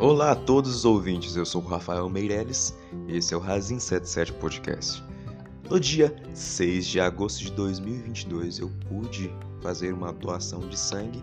Olá 0.00 0.30
a 0.30 0.36
todos 0.36 0.72
os 0.72 0.84
ouvintes, 0.84 1.34
eu 1.34 1.44
sou 1.44 1.60
o 1.60 1.66
Rafael 1.66 2.08
Meirelles 2.08 2.72
e 3.08 3.16
esse 3.16 3.34
é 3.34 3.36
o 3.36 3.40
Razin 3.40 3.80
77 3.80 4.32
Podcast. 4.34 5.02
No 5.68 5.80
dia 5.80 6.14
6 6.32 6.86
de 6.86 7.00
agosto 7.00 7.40
de 7.40 7.50
2022 7.50 8.60
eu 8.60 8.70
pude 8.88 9.28
fazer 9.60 9.92
uma 9.92 10.12
doação 10.12 10.60
de 10.60 10.78
sangue 10.78 11.20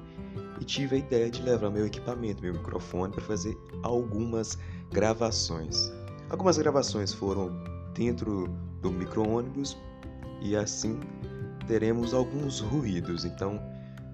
e 0.59 0.65
tive 0.65 0.97
a 0.97 0.99
ideia 0.99 1.31
de 1.31 1.41
levar 1.41 1.69
meu 1.69 1.87
equipamento, 1.87 2.43
meu 2.43 2.51
microfone, 2.51 3.13
para 3.13 3.23
fazer 3.23 3.57
algumas 3.81 4.59
gravações. 4.91 5.89
Algumas 6.29 6.57
gravações 6.57 7.13
foram 7.13 7.57
dentro 7.93 8.49
do 8.81 8.91
micro-ônibus 8.91 9.77
e 10.41 10.53
assim 10.53 10.99
teremos 11.65 12.13
alguns 12.13 12.59
ruídos, 12.59 13.23
então 13.23 13.57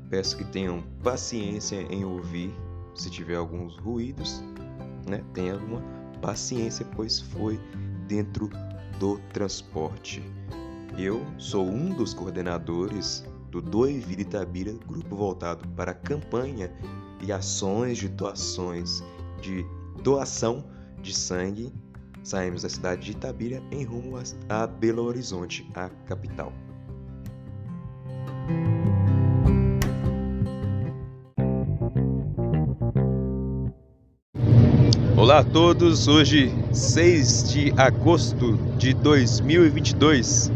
peço 0.08 0.38
que 0.38 0.46
tenham 0.46 0.84
paciência 1.02 1.82
em 1.90 2.06
ouvir 2.06 2.54
se 2.94 3.10
tiver 3.10 3.36
alguns 3.36 3.78
ruídos, 3.78 4.44
né? 5.08 5.24
Tenha 5.34 5.54
alguma 5.54 5.82
paciência, 6.22 6.86
pois 6.96 7.20
foi 7.20 7.60
dentro 8.08 8.50
do 9.00 9.18
transporte. 9.34 10.22
Eu 10.98 11.26
sou 11.38 11.68
um 11.68 11.90
dos 11.90 12.14
coordenadores 12.14 13.26
do 13.50 13.62
Doe 13.62 14.00
Vida 14.00 14.22
Itabira, 14.22 14.74
grupo 14.88 15.16
voltado 15.16 15.68
para 15.70 15.94
campanha 15.94 16.72
e 17.22 17.32
ações 17.32 17.98
de 17.98 18.08
doações 18.08 19.04
de 19.42 19.66
doação 20.04 20.64
de 21.02 21.14
sangue. 21.14 21.74
Saímos 22.24 22.62
da 22.62 22.70
cidade 22.70 23.06
de 23.06 23.12
Itabira 23.12 23.62
em 23.72 23.84
rumo 23.84 24.18
a 24.48 24.68
Belo 24.68 25.04
Horizonte, 25.04 25.70
a 25.74 25.90
capital. 26.06 26.54
Olá 35.22 35.38
a 35.38 35.44
todos, 35.44 36.08
hoje 36.08 36.52
6 36.74 37.54
de 37.54 37.74
agosto 37.78 38.58
de 38.76 38.92
2022. 38.92 40.52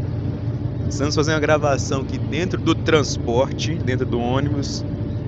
Estamos 0.89 1.13
fazendo 1.13 1.35
uma 1.35 1.39
gravação 1.39 2.01
aqui 2.01 2.17
dentro 2.17 2.59
do 2.59 2.73
transporte, 2.73 3.75
dentro 3.75 4.07
do 4.07 4.19
ônibus. 4.19 4.83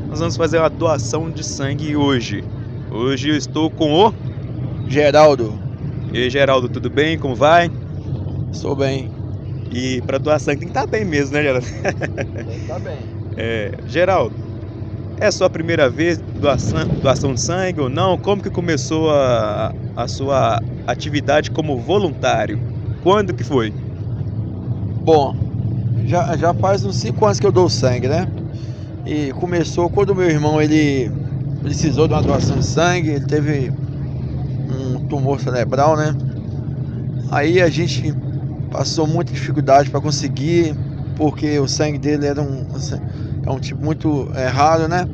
Nós 0.09 0.17
vamos 0.17 0.35
fazer 0.35 0.57
uma 0.57 0.71
doação 0.71 1.29
de 1.29 1.44
sangue 1.44 1.95
hoje. 1.95 2.44
Hoje 2.89 3.29
eu 3.29 3.38
estou 3.38 3.69
com 3.69 4.07
o 4.07 4.13
Geraldo. 4.88 5.53
E 6.11 6.17
aí, 6.17 6.29
Geraldo, 6.31 6.67
tudo 6.67 6.89
bem? 6.89 7.16
Como 7.16 7.35
vai? 7.35 7.69
Estou 8.51 8.75
bem. 8.75 9.11
E 9.72 10.01
para 10.01 10.17
doar 10.17 10.39
sangue 10.39 10.61
tem 10.61 10.67
que 10.69 10.72
estar 10.72 10.88
bem 10.88 11.05
mesmo, 11.05 11.35
né, 11.35 11.44
Geraldo? 11.44 11.67
Tem 12.33 12.44
que 12.44 12.61
estar 12.61 12.79
bem. 12.79 12.97
É, 13.39 13.72
Geraldo, 13.85 14.33
é 15.19 15.31
sua 15.31 15.49
primeira 15.49 15.89
vez 15.89 16.17
doação, 16.39 16.87
doação 17.01 17.33
de 17.33 17.41
sangue 17.41 17.81
ou 17.81 17.89
não? 17.89 18.17
Como 18.17 18.41
que 18.41 18.49
começou 18.49 19.09
a, 19.11 19.73
a 19.95 20.07
sua 20.07 20.61
atividade 20.85 21.51
como 21.51 21.77
voluntário? 21.79 22.59
Quando 23.03 23.33
que 23.33 23.43
foi? 23.43 23.73
Bom, 25.03 25.35
já, 26.05 26.35
já 26.38 26.53
faz 26.53 26.83
uns 26.85 26.97
5 26.97 27.25
anos 27.25 27.39
que 27.39 27.47
eu 27.47 27.51
dou 27.51 27.69
sangue, 27.69 28.07
né? 28.07 28.27
E 29.05 29.31
começou 29.33 29.89
quando 29.89 30.15
meu 30.15 30.29
irmão 30.29 30.61
ele 30.61 31.11
precisou 31.61 32.07
de 32.07 32.13
uma 32.13 32.21
doação 32.21 32.57
de 32.57 32.65
sangue, 32.65 33.09
ele 33.09 33.25
teve 33.25 33.71
um 34.69 35.07
tumor 35.07 35.39
cerebral, 35.39 35.97
né? 35.97 36.13
Aí 37.31 37.61
a 37.61 37.69
gente 37.69 38.13
passou 38.71 39.07
muita 39.07 39.33
dificuldade 39.33 39.89
para 39.89 39.99
conseguir, 39.99 40.75
porque 41.15 41.57
o 41.59 41.67
sangue 41.67 41.97
dele 41.97 42.25
era 42.25 42.41
um, 42.41 42.65
é 43.48 43.52
um 43.52 43.59
tipo 43.59 43.84
muito 43.84 44.30
é, 44.36 44.45
raro, 44.48 44.90
né? 44.90 45.08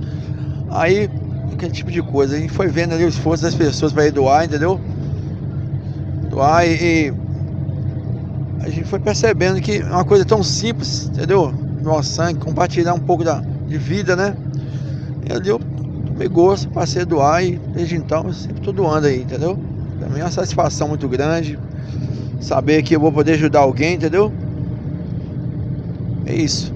Aí, 0.72 1.08
aquele 1.54 1.72
tipo 1.72 1.92
de 1.92 2.02
coisa. 2.02 2.36
A 2.36 2.40
gente 2.40 2.52
foi 2.52 2.68
vendo 2.68 2.94
ali 2.94 3.06
o 3.06 3.08
esforço 3.08 3.44
das 3.44 3.54
pessoas 3.54 3.94
para 3.94 4.10
doar, 4.10 4.44
entendeu? 4.44 4.82
Doar 6.30 6.66
e, 6.66 6.74
e, 6.74 7.14
a 8.62 8.70
gente 8.70 8.86
foi 8.86 9.00
percebendo 9.00 9.62
que 9.62 9.78
é 9.78 9.86
uma 9.86 10.04
coisa 10.04 10.26
tão 10.26 10.42
simples, 10.42 11.06
entendeu? 11.06 11.54
Doar 11.84 12.04
sangue, 12.04 12.40
compartilhar 12.40 12.96
um 12.96 13.00
pouco 13.00 13.24
da, 13.24 13.40
de 13.68 13.78
vida, 13.78 14.16
né? 14.16 14.36
E 15.30 15.32
ali 15.32 15.50
eu 15.50 15.60
tomei 16.08 16.28
gosto, 16.28 16.70
passei 16.70 17.04
a 17.04 17.06
doar 17.06 17.44
e 17.44 17.60
desde 17.72 17.96
então 17.96 18.24
eu 18.26 18.34
sempre 18.34 18.58
estou 18.58 18.74
doando 18.74 19.06
aí, 19.06 19.22
entendeu? 19.22 19.60
Pra 20.00 20.10
mim 20.10 20.22
é 20.22 20.24
uma 20.24 20.32
satisfação 20.32 20.88
muito 20.88 21.08
grande 21.08 21.60
saber 22.42 22.82
que 22.82 22.96
eu 22.96 23.00
vou 23.00 23.12
poder 23.12 23.34
ajudar 23.34 23.60
alguém, 23.60 23.94
entendeu? 23.94 24.34
É 26.26 26.34
isso. 26.34 26.73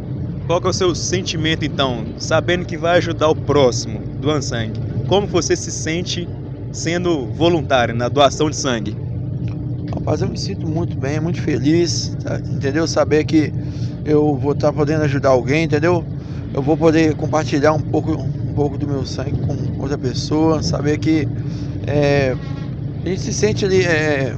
Qual 0.47 0.61
é 0.63 0.67
o 0.69 0.73
seu 0.73 0.95
sentimento 0.95 1.65
então, 1.65 2.05
sabendo 2.17 2.65
que 2.65 2.77
vai 2.77 2.97
ajudar 2.99 3.27
o 3.27 3.35
próximo 3.35 3.99
doando 4.21 4.41
sangue? 4.41 4.79
Como 5.05 5.27
você 5.27 5.57
se 5.57 5.69
sente 5.69 6.25
sendo 6.71 7.27
voluntário 7.33 7.93
na 7.93 8.07
doação 8.07 8.49
de 8.49 8.55
sangue? 8.55 8.95
Rapaz, 9.93 10.21
eu 10.21 10.29
me 10.29 10.37
sinto 10.37 10.65
muito 10.65 10.95
bem, 10.97 11.19
muito 11.19 11.41
feliz, 11.41 12.15
tá? 12.23 12.39
entendeu? 12.39 12.87
Saber 12.87 13.25
que 13.25 13.51
eu 14.05 14.37
vou 14.37 14.53
estar 14.53 14.71
podendo 14.71 15.03
ajudar 15.03 15.29
alguém, 15.29 15.65
entendeu? 15.65 16.01
Eu 16.53 16.61
vou 16.61 16.77
poder 16.77 17.13
compartilhar 17.15 17.73
um 17.73 17.81
pouco, 17.81 18.13
um 18.13 18.53
pouco 18.53 18.77
do 18.77 18.87
meu 18.87 19.05
sangue 19.05 19.33
com 19.45 19.81
outra 19.81 19.97
pessoa, 19.97 20.63
saber 20.63 20.97
que 20.97 21.27
é, 21.85 22.33
a 23.03 23.09
gente 23.09 23.19
se 23.19 23.33
sente 23.33 23.65
ali, 23.65 23.83
é, 23.83 24.33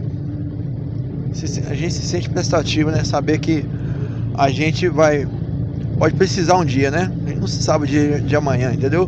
a 1.70 1.74
gente 1.76 1.94
se 1.94 2.02
sente 2.02 2.28
prestativo, 2.28 2.90
né? 2.90 3.04
Saber 3.04 3.38
que 3.38 3.64
a 4.34 4.50
gente 4.50 4.88
vai 4.88 5.28
pode 6.00 6.16
precisar 6.16 6.56
um 6.56 6.64
dia, 6.64 6.90
né? 6.90 7.12
A 7.26 7.30
gente 7.30 7.40
não 7.42 7.48
se 7.48 7.62
sabe 7.62 7.86
de, 7.86 8.22
de 8.22 8.36
amanhã, 8.36 8.72
entendeu? 8.74 9.08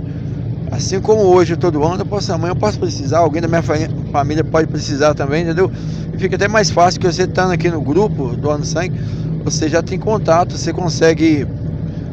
Assim 0.70 1.00
como 1.00 1.22
hoje 1.22 1.54
eu 1.54 1.58
tô 1.58 1.72
doando, 1.72 2.02
eu 2.02 2.06
posso, 2.06 2.32
amanhã 2.34 2.52
eu 2.52 2.56
posso 2.56 2.78
precisar, 2.78 3.20
alguém 3.20 3.42
da 3.42 3.48
minha 3.48 3.64
família 3.64 4.44
pode 4.44 4.68
precisar 4.68 5.14
também, 5.14 5.44
entendeu? 5.44 5.72
E 6.14 6.18
fica 6.18 6.36
até 6.36 6.50
mais 6.50 6.70
fácil 6.70 7.00
que 7.00 7.08
você 7.08 7.24
estando 7.24 7.52
aqui 7.52 7.70
no 7.70 7.82
grupo 7.82 8.36
doando 8.36 8.66
sangue, 8.66 9.00
você 9.44 9.70
já 9.70 9.82
tem 9.82 9.98
contato, 9.98 10.58
você 10.58 10.74
consegue 10.74 11.48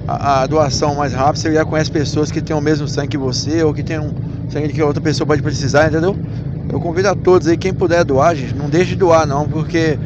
a, 0.07 0.43
a, 0.43 0.47
doação 0.47 0.95
mais 0.95 1.13
rápido, 1.13 1.39
você 1.39 1.53
já 1.53 1.65
conhece 1.65 1.91
pessoas 1.91 2.31
que 2.31 2.41
têm 2.41 2.55
o 2.57 2.61
mesmo 2.61 2.87
sangue 2.89 3.09
que 3.09 3.19
você, 3.19 3.63
ou 3.63 3.75
que 3.75 3.83
tem 3.83 3.99
um 3.99 4.13
sangue 4.49 4.69
que 4.69 4.83
outra 4.83 5.03
pessoa 5.03 5.27
pode 5.27 5.43
precisar, 5.43 5.89
entendeu? 5.89 6.17
Eu 6.73 6.81
convido 6.81 7.09
a 7.09 7.15
todos 7.17 7.49
aí, 7.49 7.57
quem 7.57 7.75
puder 7.75 8.05
doar, 8.05 8.35
gente, 8.35 8.55
não 8.55 8.69
deixe 8.69 8.91
de 8.91 8.97
doar 8.97 9.27
não, 9.27 9.49
porque 9.49 9.99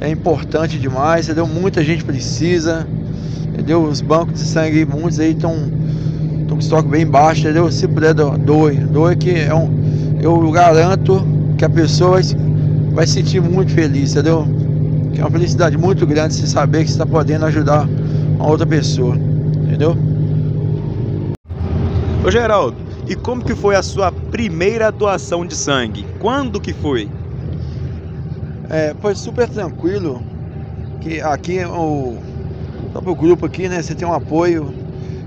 é 0.00 0.08
importante 0.08 0.78
demais, 0.78 1.26
entendeu? 1.26 1.46
Muita 1.46 1.82
gente 1.82 2.04
precisa, 2.04 2.86
entendeu? 3.70 3.84
Os 3.84 4.00
bancos 4.00 4.40
de 4.40 4.46
sangue, 4.46 4.84
muitos 4.84 5.20
aí 5.20 5.30
estão 5.30 5.54
com 6.48 6.58
estoque 6.58 6.88
bem 6.88 7.06
baixo, 7.06 7.42
entendeu? 7.42 7.70
Se 7.70 7.86
puder, 7.86 8.12
doe. 8.14 8.76
Doe 8.76 9.16
que 9.16 9.30
é 9.30 9.54
um. 9.54 9.70
Eu 10.20 10.50
garanto 10.50 11.24
que 11.56 11.64
a 11.64 11.70
pessoa 11.70 12.20
vai, 12.20 12.22
vai 12.92 13.06
se 13.06 13.14
sentir 13.14 13.40
muito 13.40 13.70
feliz, 13.70 14.12
entendeu? 14.12 14.44
Que 15.14 15.20
é 15.20 15.24
uma 15.24 15.30
felicidade 15.30 15.78
muito 15.78 16.04
grande 16.04 16.34
se 16.34 16.46
saber 16.48 16.84
que 16.84 16.90
está 16.90 17.06
podendo 17.06 17.46
ajudar 17.46 17.88
uma 18.36 18.48
outra 18.48 18.66
pessoa, 18.66 19.14
entendeu? 19.14 19.96
Ô 22.24 22.30
Geraldo, 22.30 22.76
e 23.08 23.14
como 23.14 23.42
que 23.42 23.54
foi 23.54 23.76
a 23.76 23.82
sua 23.82 24.10
primeira 24.10 24.90
doação 24.90 25.46
de 25.46 25.54
sangue? 25.54 26.04
Quando 26.18 26.60
que 26.60 26.72
foi? 26.72 27.08
É, 28.68 28.94
foi 29.00 29.14
super 29.14 29.48
tranquilo. 29.48 30.20
Que 31.00 31.18
aqui 31.22 31.64
o 31.64 32.18
próprio 32.90 33.14
grupo 33.14 33.46
aqui, 33.46 33.68
né? 33.68 33.82
Você 33.82 33.94
tem 33.94 34.06
um 34.06 34.12
apoio, 34.12 34.72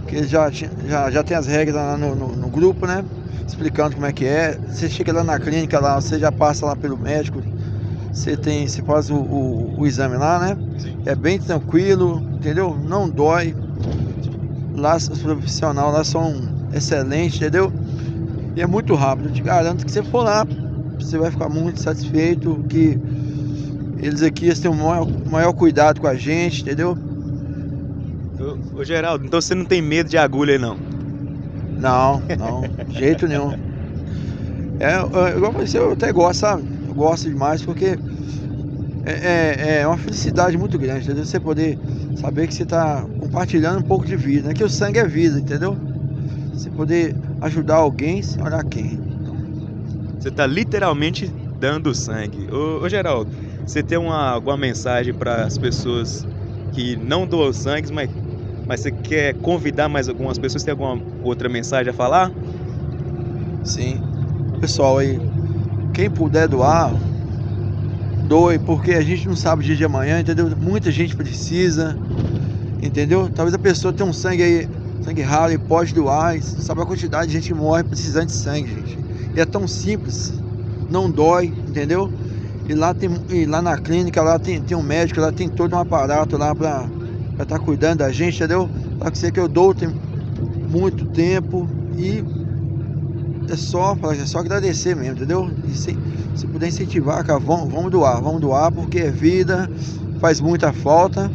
que 0.08 0.24
já, 0.24 0.50
já, 0.52 1.10
já 1.10 1.24
tem 1.24 1.36
as 1.36 1.48
regras 1.48 1.76
lá 1.76 1.98
no, 1.98 2.16
no, 2.16 2.36
no, 2.36 2.48
grupo, 2.48 2.86
né? 2.86 3.04
Explicando 3.48 3.96
como 3.96 4.06
é 4.06 4.14
que 4.14 4.26
é. 4.26 4.58
Você 4.68 4.90
chega 4.90 5.12
lá 5.12 5.24
na 5.24 5.40
clínica 5.40 5.80
lá, 5.80 6.00
você 6.00 6.20
já 6.20 6.32
passa 6.32 6.66
lá 6.66 6.76
pelo 6.76 6.98
médico, 6.98 7.42
você 8.12 8.38
tem, 8.38 8.68
você 8.68 8.82
faz 8.82 9.10
o, 9.10 9.16
o, 9.16 9.80
o 9.80 9.88
exame 9.88 10.18
lá, 10.18 10.40
né? 10.40 10.58
Sim. 10.78 10.98
É 11.06 11.16
bem 11.16 11.40
tranquilo, 11.40 12.22
entendeu? 12.34 12.76
Não 12.76 13.10
dói. 13.10 13.56
Lá 14.76 14.98
os 14.98 15.08
profissionais 15.20 15.94
lá 15.94 16.04
são 16.04 16.36
excelentes, 16.74 17.38
entendeu? 17.38 17.72
E 18.56 18.62
é 18.62 18.68
muito 18.68 18.94
rápido. 18.96 19.30
Eu 19.30 19.34
te 19.34 19.42
garanto 19.42 19.86
que 19.86 19.92
você 19.92 20.04
for 20.04 20.24
lá, 20.24 20.46
você 21.00 21.18
vai 21.18 21.32
ficar 21.32 21.50
muito 21.50 21.82
satisfeito 21.82 22.64
que 22.70 23.00
eles 24.00 24.22
aqui 24.22 24.46
eles 24.46 24.60
têm 24.60 24.70
o 24.70 24.76
maior, 24.76 25.08
maior 25.30 25.54
cuidado 25.54 26.02
com 26.02 26.08
a 26.08 26.16
gente, 26.16 26.62
entendeu? 26.62 26.98
Ô, 28.44 28.80
ô, 28.80 28.84
Geraldo, 28.84 29.26
então 29.26 29.40
você 29.42 29.56
não 29.56 29.66
tem 29.66 29.82
medo 29.82 30.10
de 30.10 30.18
agulha, 30.18 30.60
não? 30.60 30.76
Não, 31.78 32.22
não, 32.38 32.62
de 32.88 32.98
jeito 32.98 33.28
nenhum. 33.28 33.52
É, 34.80 35.00
igual 35.36 35.52
você, 35.54 35.78
eu 35.78 35.92
até 35.92 36.12
gosto, 36.12 36.42
sabe? 36.42 36.64
Eu 36.88 36.94
gosto 36.94 37.30
demais 37.30 37.62
porque 37.62 37.98
é, 39.06 39.12
é, 39.12 39.82
é 39.82 39.88
uma 39.88 39.98
felicidade 39.98 40.58
muito 40.58 40.78
grande, 40.78 41.06
entendeu? 41.06 41.26
Você 41.26 41.40
poder 41.40 41.78
saber 42.16 42.48
que 42.48 42.54
você 42.54 42.64
está 42.64 43.06
compartilhando 43.20 43.80
um 43.80 43.88
pouco 43.88 44.06
de 44.06 44.16
vida, 44.16 44.50
né? 44.50 44.54
Que 44.54 44.64
o 44.64 44.70
sangue 44.70 45.00
é 45.00 45.08
vida, 45.08 45.40
entendeu? 45.40 45.78
Você 46.54 46.70
poder 46.72 47.16
ajudar 47.42 47.76
alguém 47.76 48.22
sem 48.22 48.44
olhar 48.44 48.64
quem. 48.66 49.00
Você 50.20 50.30
está 50.30 50.48
literalmente 50.48 51.28
dando 51.60 51.94
sangue. 51.94 52.48
Ô, 52.52 52.84
ô, 52.84 52.90
Geraldo, 52.90 53.32
você 53.66 53.84
tem 53.84 53.98
uma, 53.98 54.30
alguma 54.30 54.58
mensagem 54.58 55.14
para 55.14 55.44
as 55.46 55.58
pessoas 55.58 56.26
que 56.74 56.96
não 56.98 57.28
doam 57.28 57.52
sangue, 57.54 57.92
mas 57.94 58.10
mas 58.68 58.82
você 58.82 58.92
quer 58.92 59.34
convidar 59.36 59.90
mais 59.90 60.08
algumas 60.08 60.38
pessoas? 60.38 60.64
Tem 60.64 60.72
alguma 60.72 61.02
outra 61.22 61.50
mensagem 61.50 61.90
a 61.90 61.94
falar? 61.94 62.32
Sim. 63.64 64.00
Pessoal 64.60 64.98
aí, 64.98 65.20
quem 65.94 66.10
puder 66.10 66.48
doar, 66.48 66.92
doe, 68.28 68.58
porque 68.60 68.92
a 68.92 69.02
gente 69.02 69.28
não 69.28 69.36
sabe 69.36 69.62
o 69.62 69.66
dia 69.66 69.76
de 69.76 69.84
amanhã, 69.84 70.20
entendeu? 70.20 70.50
Muita 70.58 70.92
gente 70.92 71.16
precisa, 71.16 71.98
entendeu? 72.82 73.30
Talvez 73.30 73.54
a 73.54 73.60
pessoa 73.60 73.94
tenha 73.94 74.10
um 74.10 74.14
sangue 74.14 74.44
aí, 74.44 74.68
sangue 75.04 75.22
raro 75.22 75.52
e 75.52 75.58
pode 75.58 75.94
doar, 75.94 76.38
e 76.38 76.42
sabe 76.42 76.82
a 76.82 76.86
quantidade 76.86 77.28
de 77.28 77.34
gente 77.34 77.48
que 77.48 77.54
morre 77.54 77.84
precisando 77.84 78.28
de 78.28 78.34
sangue, 78.34 78.68
gente. 78.68 78.98
E 79.36 79.40
é 79.40 79.46
tão 79.46 79.68
simples, 79.68 80.32
não 80.90 81.12
dói, 81.12 81.46
entendeu? 81.68 82.10
E 82.68 82.74
lá, 82.74 82.94
tem, 82.94 83.10
e 83.30 83.46
lá 83.46 83.62
na 83.62 83.78
clínica, 83.78 84.22
lá 84.22 84.40
tem, 84.40 84.62
tem 84.62 84.78
um 84.78 84.84
médico, 84.84 85.20
lá 85.20 85.32
tem 85.32 85.50
todo 85.50 85.76
um 85.76 85.80
aparato 85.80 86.38
lá 86.38 86.56
para 86.56 87.03
estar 87.34 87.46
tá 87.46 87.60
cuidando 87.60 88.00
da 88.00 88.12
gente, 88.12 88.36
entendeu? 88.36 88.70
Lá 89.00 89.12
que 89.12 89.18
sei 89.18 89.32
que 89.32 89.40
eu 89.40 89.48
dou 89.48 89.74
tem 89.74 89.94
muito 90.70 91.06
tempo 91.06 91.70
e 91.98 92.24
é 93.50 93.56
só, 93.56 93.98
é 94.12 94.26
só 94.26 94.40
agradecer 94.40 94.96
mesmo, 94.96 95.16
entendeu? 95.16 95.50
E 95.68 95.74
se, 95.74 95.98
se 96.36 96.48
puder 96.48 96.68
incentivar, 96.68 97.24
cara, 97.24 97.40
vamos, 97.40 97.72
vamos 97.72 97.92
doar, 97.92 98.22
vamos 98.22 98.42
doar, 98.42 98.72
porque 98.72 99.00
é 99.00 99.12
vida, 99.12 99.70
faz 100.20 100.40
muita 100.40 100.72
falta, 100.72 101.32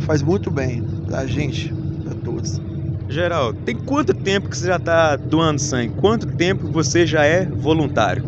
faz 0.00 0.22
muito 0.22 0.50
bem 0.50 0.82
pra 1.06 1.26
gente, 1.26 1.72
pra 2.02 2.14
todos. 2.14 2.60
Geral, 3.08 3.52
tem 3.52 3.76
quanto 3.76 4.14
tempo 4.14 4.48
que 4.48 4.56
você 4.56 4.66
já 4.66 4.76
está 4.76 5.16
doando 5.16 5.60
sangue? 5.60 5.92
Quanto 5.96 6.26
tempo 6.36 6.70
você 6.70 7.06
já 7.06 7.24
é 7.24 7.44
voluntário? 7.44 8.24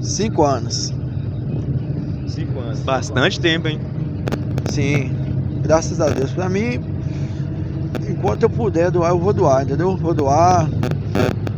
Cinco 0.00 0.44
anos. 0.44 0.92
Cinco 2.26 2.60
anos. 2.60 2.80
Bastante 2.80 3.40
tempo, 3.40 3.68
hein? 3.68 3.78
Sim, 4.70 5.10
graças 5.62 6.00
a 6.00 6.08
Deus. 6.08 6.32
Pra 6.32 6.48
mim, 6.48 6.80
enquanto 8.08 8.42
eu 8.42 8.50
puder 8.50 8.90
doar, 8.90 9.10
eu 9.10 9.18
vou 9.18 9.32
doar, 9.32 9.62
entendeu? 9.62 9.96
Vou 9.96 10.12
doar, 10.12 10.68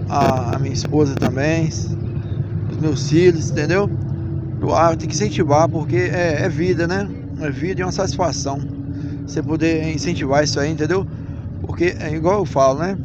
a, 0.09 0.57
a 0.57 0.59
minha 0.59 0.75
esposa 0.75 1.15
também, 1.15 1.69
os 1.69 2.77
meus 2.81 3.09
filhos, 3.09 3.51
entendeu? 3.51 3.89
Doar, 4.61 4.97
tem 4.97 5.09
que 5.09 5.15
incentivar, 5.15 5.69
porque 5.69 5.97
é, 5.97 6.43
é 6.43 6.49
vida, 6.49 6.87
né? 6.87 7.09
É 7.41 7.51
vida 7.51 7.81
e 7.81 7.83
é 7.83 7.87
uma 7.87 7.93
satisfação. 7.93 8.61
Você 9.27 9.43
poder 9.43 9.93
incentivar 9.93 10.45
isso 10.45 10.61
aí, 10.61 10.71
entendeu? 10.71 11.07
Porque 11.63 11.97
é 11.99 12.15
igual 12.15 12.41
eu 12.41 12.45
falo, 12.45 12.79
né? 12.79 12.97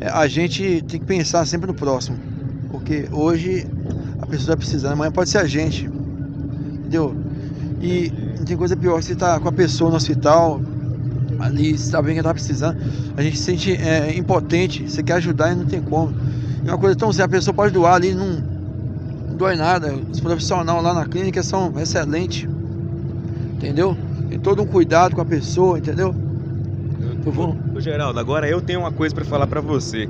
É, 0.00 0.08
a 0.08 0.26
gente 0.26 0.82
tem 0.82 1.00
que 1.00 1.06
pensar 1.06 1.46
sempre 1.46 1.66
no 1.66 1.74
próximo. 1.74 2.18
Porque 2.70 3.08
hoje 3.10 3.66
a 4.20 4.26
pessoa 4.26 4.54
está 4.54 4.56
precisando, 4.56 4.92
amanhã 4.92 5.10
pode 5.10 5.30
ser 5.30 5.38
a 5.38 5.46
gente. 5.46 5.86
Entendeu? 5.86 7.16
E 7.80 8.12
não 8.42 8.46
tem 8.46 8.56
coisa 8.56 8.76
pior 8.76 8.98
que 8.98 9.04
você 9.04 9.14
tá 9.14 9.38
com 9.38 9.48
a 9.48 9.52
pessoa 9.52 9.88
no 9.88 9.96
hospital, 9.96 10.60
ali, 11.38 11.78
você 11.78 11.92
tá 11.92 12.02
que 12.02 12.10
ela 12.10 12.24
tá 12.24 12.34
precisando, 12.34 12.76
a 13.16 13.22
gente 13.22 13.38
se 13.38 13.44
sente 13.44 13.72
é, 13.72 14.16
impotente, 14.16 14.90
você 14.90 15.00
quer 15.00 15.14
ajudar 15.14 15.52
e 15.52 15.54
não 15.54 15.64
tem 15.64 15.80
como. 15.80 16.12
E 16.64 16.68
uma 16.68 16.76
coisa 16.76 16.96
tão 16.96 17.12
simples, 17.12 17.24
a 17.24 17.28
pessoa 17.28 17.54
pode 17.54 17.72
doar 17.72 17.94
ali, 17.94 18.12
não, 18.12 18.42
não 19.28 19.36
dói 19.36 19.54
nada. 19.54 19.94
Os 20.10 20.18
profissionais 20.18 20.82
lá 20.82 20.92
na 20.92 21.06
clínica 21.06 21.40
são 21.40 21.72
excelentes, 21.78 22.48
entendeu? 23.54 23.96
Tem 24.28 24.40
todo 24.40 24.60
um 24.60 24.66
cuidado 24.66 25.14
com 25.14 25.20
a 25.20 25.24
pessoa, 25.24 25.78
entendeu? 25.78 26.12
Eu. 27.24 27.56
Ô, 27.76 27.80
Geraldo, 27.80 28.18
agora 28.18 28.48
eu 28.48 28.60
tenho 28.60 28.80
uma 28.80 28.90
coisa 28.90 29.14
para 29.14 29.24
falar 29.24 29.46
para 29.46 29.60
você. 29.60 30.08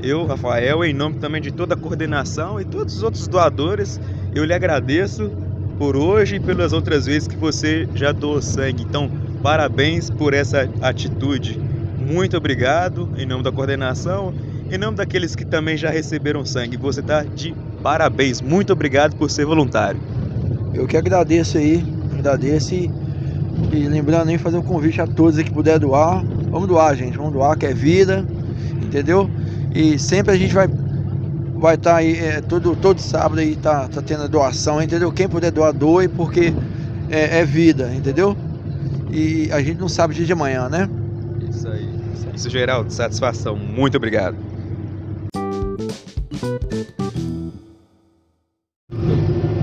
Eu, 0.00 0.24
Rafael, 0.26 0.84
em 0.84 0.94
nome 0.94 1.16
também 1.16 1.42
de 1.42 1.50
toda 1.50 1.74
a 1.74 1.76
coordenação 1.76 2.60
e 2.60 2.64
todos 2.64 2.98
os 2.98 3.02
outros 3.02 3.26
doadores, 3.26 4.00
eu 4.32 4.44
lhe 4.44 4.52
agradeço 4.52 5.32
por 5.78 5.96
hoje 5.96 6.36
e 6.36 6.40
pelas 6.40 6.72
outras 6.72 7.06
vezes 7.06 7.28
que 7.28 7.36
você 7.36 7.88
já 7.94 8.12
doou 8.12 8.40
sangue. 8.40 8.82
Então, 8.82 9.10
Parabéns 9.44 10.08
por 10.08 10.32
essa 10.32 10.66
atitude. 10.80 11.60
Muito 11.98 12.34
obrigado 12.34 13.10
em 13.14 13.26
nome 13.26 13.44
da 13.44 13.52
coordenação, 13.52 14.32
em 14.70 14.78
nome 14.78 14.96
daqueles 14.96 15.36
que 15.36 15.44
também 15.44 15.76
já 15.76 15.90
receberam 15.90 16.46
sangue. 16.46 16.78
Você 16.78 17.00
está 17.00 17.22
de 17.22 17.54
parabéns. 17.82 18.40
Muito 18.40 18.72
obrigado 18.72 19.14
por 19.16 19.30
ser 19.30 19.44
voluntário. 19.44 20.00
Eu 20.72 20.86
que 20.86 20.96
agradeço 20.96 21.58
aí, 21.58 21.84
agradeço 22.18 22.74
e, 22.74 22.90
e 23.70 23.86
lembrando 23.86 24.30
aí 24.30 24.38
fazer 24.38 24.56
um 24.56 24.62
convite 24.62 25.02
a 25.02 25.06
todos 25.06 25.38
que 25.42 25.52
puder 25.52 25.78
doar. 25.78 26.24
Vamos 26.50 26.66
doar, 26.66 26.96
gente, 26.96 27.18
vamos 27.18 27.34
doar, 27.34 27.58
que 27.58 27.66
é 27.66 27.74
vida, 27.74 28.24
entendeu? 28.82 29.28
E 29.74 29.98
sempre 29.98 30.32
a 30.32 30.38
gente 30.38 30.54
vai 30.54 30.68
vai 31.64 31.76
estar 31.76 31.92
tá 31.92 31.96
aí 31.96 32.18
é, 32.18 32.42
todo, 32.42 32.76
todo 32.76 32.98
sábado 33.00 33.40
aí 33.40 33.56
tá, 33.56 33.88
tá 33.88 34.02
tendo 34.02 34.28
doação, 34.28 34.82
entendeu? 34.82 35.10
Quem 35.10 35.26
puder 35.26 35.50
doar, 35.50 35.72
doe, 35.72 36.08
porque 36.08 36.52
é, 37.08 37.38
é 37.38 37.44
vida, 37.46 37.90
entendeu? 37.94 38.36
e 39.10 39.50
a 39.50 39.62
gente 39.62 39.80
não 39.80 39.88
sabe 39.88 40.12
o 40.12 40.16
dia 40.16 40.26
de 40.26 40.32
amanhã, 40.34 40.68
né? 40.68 40.90
Isso 41.48 41.66
aí. 41.66 41.88
Isso, 42.34 42.50
Geraldo, 42.50 42.92
satisfação. 42.92 43.56
Muito 43.56 43.96
obrigado. 43.96 44.36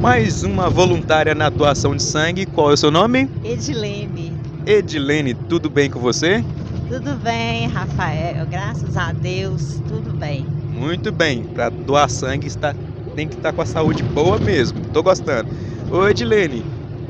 Mais 0.02 0.42
uma 0.44 0.72
voluntária 0.72 1.36
na 1.36 1.50
doação 1.50 1.96
de 1.96 2.02
sangue. 2.02 2.48
Qual 2.48 2.72
é 2.72 2.74
o 2.74 2.78
seu 2.78 2.90
nome? 2.90 3.30
Edilene. 3.44 4.34
Edilene, 4.66 5.36
tudo 5.36 5.70
bem 5.70 5.88
com 5.88 6.00
você? 6.00 6.44
Tudo 6.90 7.14
bem, 7.22 7.68
Rafael. 7.68 8.48
Graças 8.48 8.98
a 8.98 9.14
Deus, 9.14 9.80
tudo 9.88 10.12
bem. 10.18 10.61
Muito 10.72 11.12
bem. 11.12 11.44
Para 11.44 11.70
doar 11.70 12.10
sangue 12.10 12.48
está, 12.48 12.74
tem 13.16 13.28
que 13.28 13.36
estar 13.36 13.52
com 13.54 13.62
a 13.62 13.66
saúde 13.66 14.04
boa 14.04 14.40
mesmo. 14.40 14.82
Tô 14.92 15.04
gostando. 15.04 15.50
Ô 15.92 16.08
Edilene, 16.08 16.64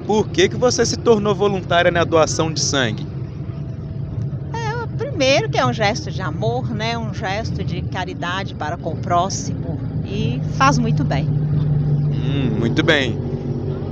por 0.06 0.28
que, 0.30 0.50
que 0.50 0.58
você 0.58 0.86
se 0.86 0.98
tornou 0.98 1.36
voluntária 1.36 1.92
na 1.92 2.04
doação 2.04 2.52
de 2.52 2.60
sangue? 2.60 3.06
É, 4.54 4.88
primeiro 4.98 5.50
que 5.50 5.58
é 5.58 5.66
um 5.66 5.74
gesto 5.74 6.12
de 6.12 6.22
amor, 6.22 6.74
né? 6.74 6.98
Um 6.98 7.14
gesto 7.14 7.64
de 7.64 7.82
caridade 7.84 8.56
para 8.56 8.78
com 8.78 8.94
o 8.94 8.98
próximo 8.98 9.80
e 10.04 10.42
faz 10.58 10.78
muito 10.78 11.04
bem. 11.06 11.26
Hum, 12.12 12.58
muito 12.60 12.84
bem. 12.84 13.22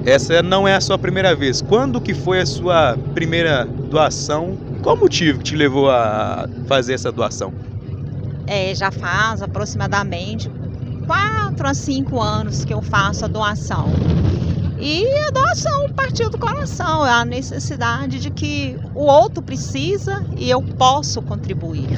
Essa 0.06 0.42
não 0.42 0.68
é 0.68 0.76
a 0.76 0.82
sua 0.82 0.98
primeira 0.98 1.36
vez. 1.36 1.62
Quando 1.62 2.02
que 2.02 2.14
foi 2.14 2.42
a 2.42 2.46
sua 2.46 2.98
primeira 3.14 3.66
doação? 3.66 4.60
Qual 4.82 4.98
motivo 4.98 5.38
que 5.40 5.44
te 5.46 5.56
levou 5.56 5.90
a 5.90 6.50
fazer 6.68 6.94
essa 6.94 7.12
doação? 7.12 7.54
É, 8.52 8.74
já 8.74 8.90
faz 8.90 9.44
aproximadamente 9.44 10.50
4 11.06 11.68
a 11.68 11.74
5 11.74 12.20
anos 12.20 12.66
que 12.66 12.74
eu 12.74 12.82
faço 12.82 13.24
a 13.24 13.28
doação. 13.28 13.86
E 14.80 15.06
a 15.28 15.30
doação 15.30 15.88
partiu 15.96 16.32
do 16.32 16.38
coração, 16.40 17.06
é 17.06 17.12
a 17.12 17.24
necessidade 17.24 18.20
de 18.20 18.32
que 18.32 18.76
o 18.96 19.06
outro 19.06 19.44
precisa 19.44 20.26
e 20.36 20.50
eu 20.50 20.64
posso 20.64 21.22
contribuir. 21.22 21.90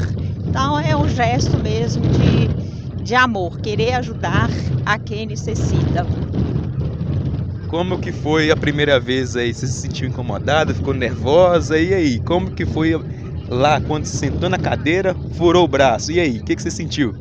Então 0.46 0.78
é 0.78 0.94
um 0.94 1.08
gesto 1.08 1.58
mesmo 1.58 2.04
de, 2.10 3.02
de 3.02 3.16
amor, 3.16 3.62
querer 3.62 3.94
ajudar 3.94 4.50
a 4.86 5.00
quem 5.00 5.28
necessita. 5.28 6.06
Como 7.70 7.98
que 7.98 8.12
foi 8.12 8.52
a 8.52 8.58
primeira 8.58 9.00
vez 9.00 9.38
aí? 9.38 9.54
Você 9.54 9.68
se 9.68 9.80
sentiu 9.80 10.10
incomodada, 10.10 10.74
ficou 10.74 10.94
nervosa? 10.94 11.80
E 11.80 11.94
aí? 11.94 12.20
Como 12.20 12.52
que 12.52 12.66
foi 12.66 12.94
lá 13.52 13.82
quando 13.82 14.06
você 14.06 14.18
sentou 14.18 14.50
na 14.50 14.58
cadeira, 14.58 15.16
furou 15.34 15.66
o 15.66 15.68
braço? 15.68 16.12
E 16.12 16.20
aí? 16.20 16.38
O 16.40 16.44
que, 16.44 16.56
que 16.56 16.62
você 16.62 16.72
sentiu? 16.72 17.14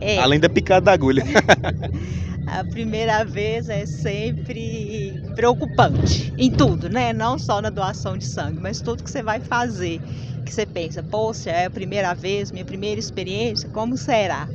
É. 0.00 0.18
Além 0.18 0.38
da 0.38 0.48
picada 0.48 0.86
da 0.86 0.92
agulha. 0.92 1.24
a 2.46 2.64
primeira 2.64 3.24
vez 3.24 3.68
é 3.68 3.84
sempre 3.84 5.20
preocupante 5.34 6.32
em 6.38 6.50
tudo, 6.50 6.88
né? 6.88 7.12
Não 7.12 7.38
só 7.38 7.60
na 7.60 7.70
doação 7.70 8.16
de 8.16 8.24
sangue, 8.24 8.60
mas 8.60 8.80
tudo 8.80 9.02
que 9.02 9.10
você 9.10 9.22
vai 9.22 9.40
fazer, 9.40 10.00
que 10.44 10.52
você 10.52 10.64
pensa, 10.64 11.02
poxa, 11.02 11.50
é 11.50 11.66
a 11.66 11.70
primeira 11.70 12.14
vez, 12.14 12.50
minha 12.52 12.64
primeira 12.64 12.98
experiência, 12.98 13.68
como 13.68 13.96
será? 13.96 14.48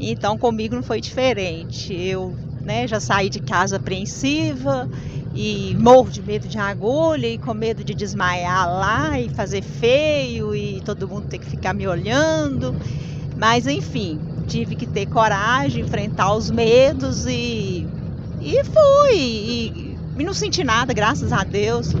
Então 0.00 0.38
comigo 0.38 0.74
não 0.74 0.82
foi 0.82 1.00
diferente. 1.00 1.92
Eu, 1.92 2.36
né, 2.64 2.86
já 2.86 3.00
saí 3.00 3.28
de 3.28 3.40
casa 3.40 3.76
apreensiva 3.76 4.88
e 5.40 5.72
morro 5.76 6.10
de 6.10 6.20
medo 6.20 6.48
de 6.48 6.58
agulha 6.58 7.28
e 7.28 7.38
com 7.38 7.54
medo 7.54 7.84
de 7.84 7.94
desmaiar 7.94 8.68
lá 8.68 9.20
e 9.20 9.28
fazer 9.28 9.62
feio 9.62 10.52
e 10.52 10.80
todo 10.80 11.06
mundo 11.06 11.28
ter 11.28 11.38
que 11.38 11.46
ficar 11.46 11.72
me 11.72 11.86
olhando. 11.86 12.74
Mas 13.36 13.64
enfim, 13.68 14.18
tive 14.48 14.74
que 14.74 14.84
ter 14.84 15.06
coragem, 15.06 15.84
enfrentar 15.84 16.34
os 16.34 16.50
medos 16.50 17.24
e, 17.24 17.86
e 18.40 18.64
fui. 18.64 19.16
E, 19.16 19.96
e 20.18 20.24
não 20.24 20.34
senti 20.34 20.64
nada, 20.64 20.92
graças 20.92 21.32
a 21.32 21.44
Deus. 21.44 21.92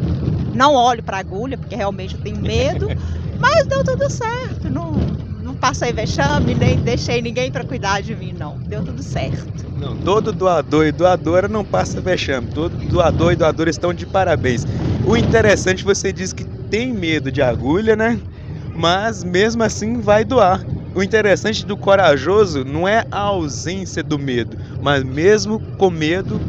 Não 0.52 0.74
olho 0.74 1.04
para 1.04 1.18
agulha, 1.18 1.56
porque 1.56 1.76
realmente 1.76 2.16
eu 2.16 2.20
tenho 2.20 2.40
medo, 2.40 2.88
mas 3.38 3.68
deu 3.68 3.84
tudo 3.84 4.10
certo. 4.10 4.57
Passei 5.68 5.92
vexame, 5.92 6.54
nem 6.54 6.78
deixei 6.78 7.20
ninguém 7.20 7.50
para 7.50 7.62
cuidar 7.62 8.00
de 8.00 8.16
mim, 8.16 8.32
não. 8.32 8.56
Deu 8.70 8.82
tudo 8.82 9.02
certo. 9.02 9.70
Não, 9.78 9.94
todo 9.98 10.32
doador 10.32 10.86
e 10.86 10.92
doadora 10.92 11.46
não 11.46 11.62
passa 11.62 12.00
vexame. 12.00 12.48
Todo 12.48 12.74
doador 12.88 13.34
e 13.34 13.36
doadora 13.36 13.68
estão 13.68 13.92
de 13.92 14.06
parabéns. 14.06 14.64
O 15.06 15.14
interessante, 15.14 15.84
você 15.84 16.10
diz 16.10 16.32
que 16.32 16.46
tem 16.70 16.90
medo 16.90 17.30
de 17.30 17.42
agulha, 17.42 17.94
né? 17.94 18.18
Mas 18.74 19.22
mesmo 19.22 19.62
assim 19.62 20.00
vai 20.00 20.24
doar. 20.24 20.64
O 20.94 21.02
interessante 21.02 21.66
do 21.66 21.76
corajoso 21.76 22.64
não 22.64 22.88
é 22.88 23.04
a 23.10 23.20
ausência 23.20 24.02
do 24.02 24.18
medo, 24.18 24.56
mas 24.80 25.04
mesmo 25.04 25.60
com 25.76 25.90
medo, 25.90 26.40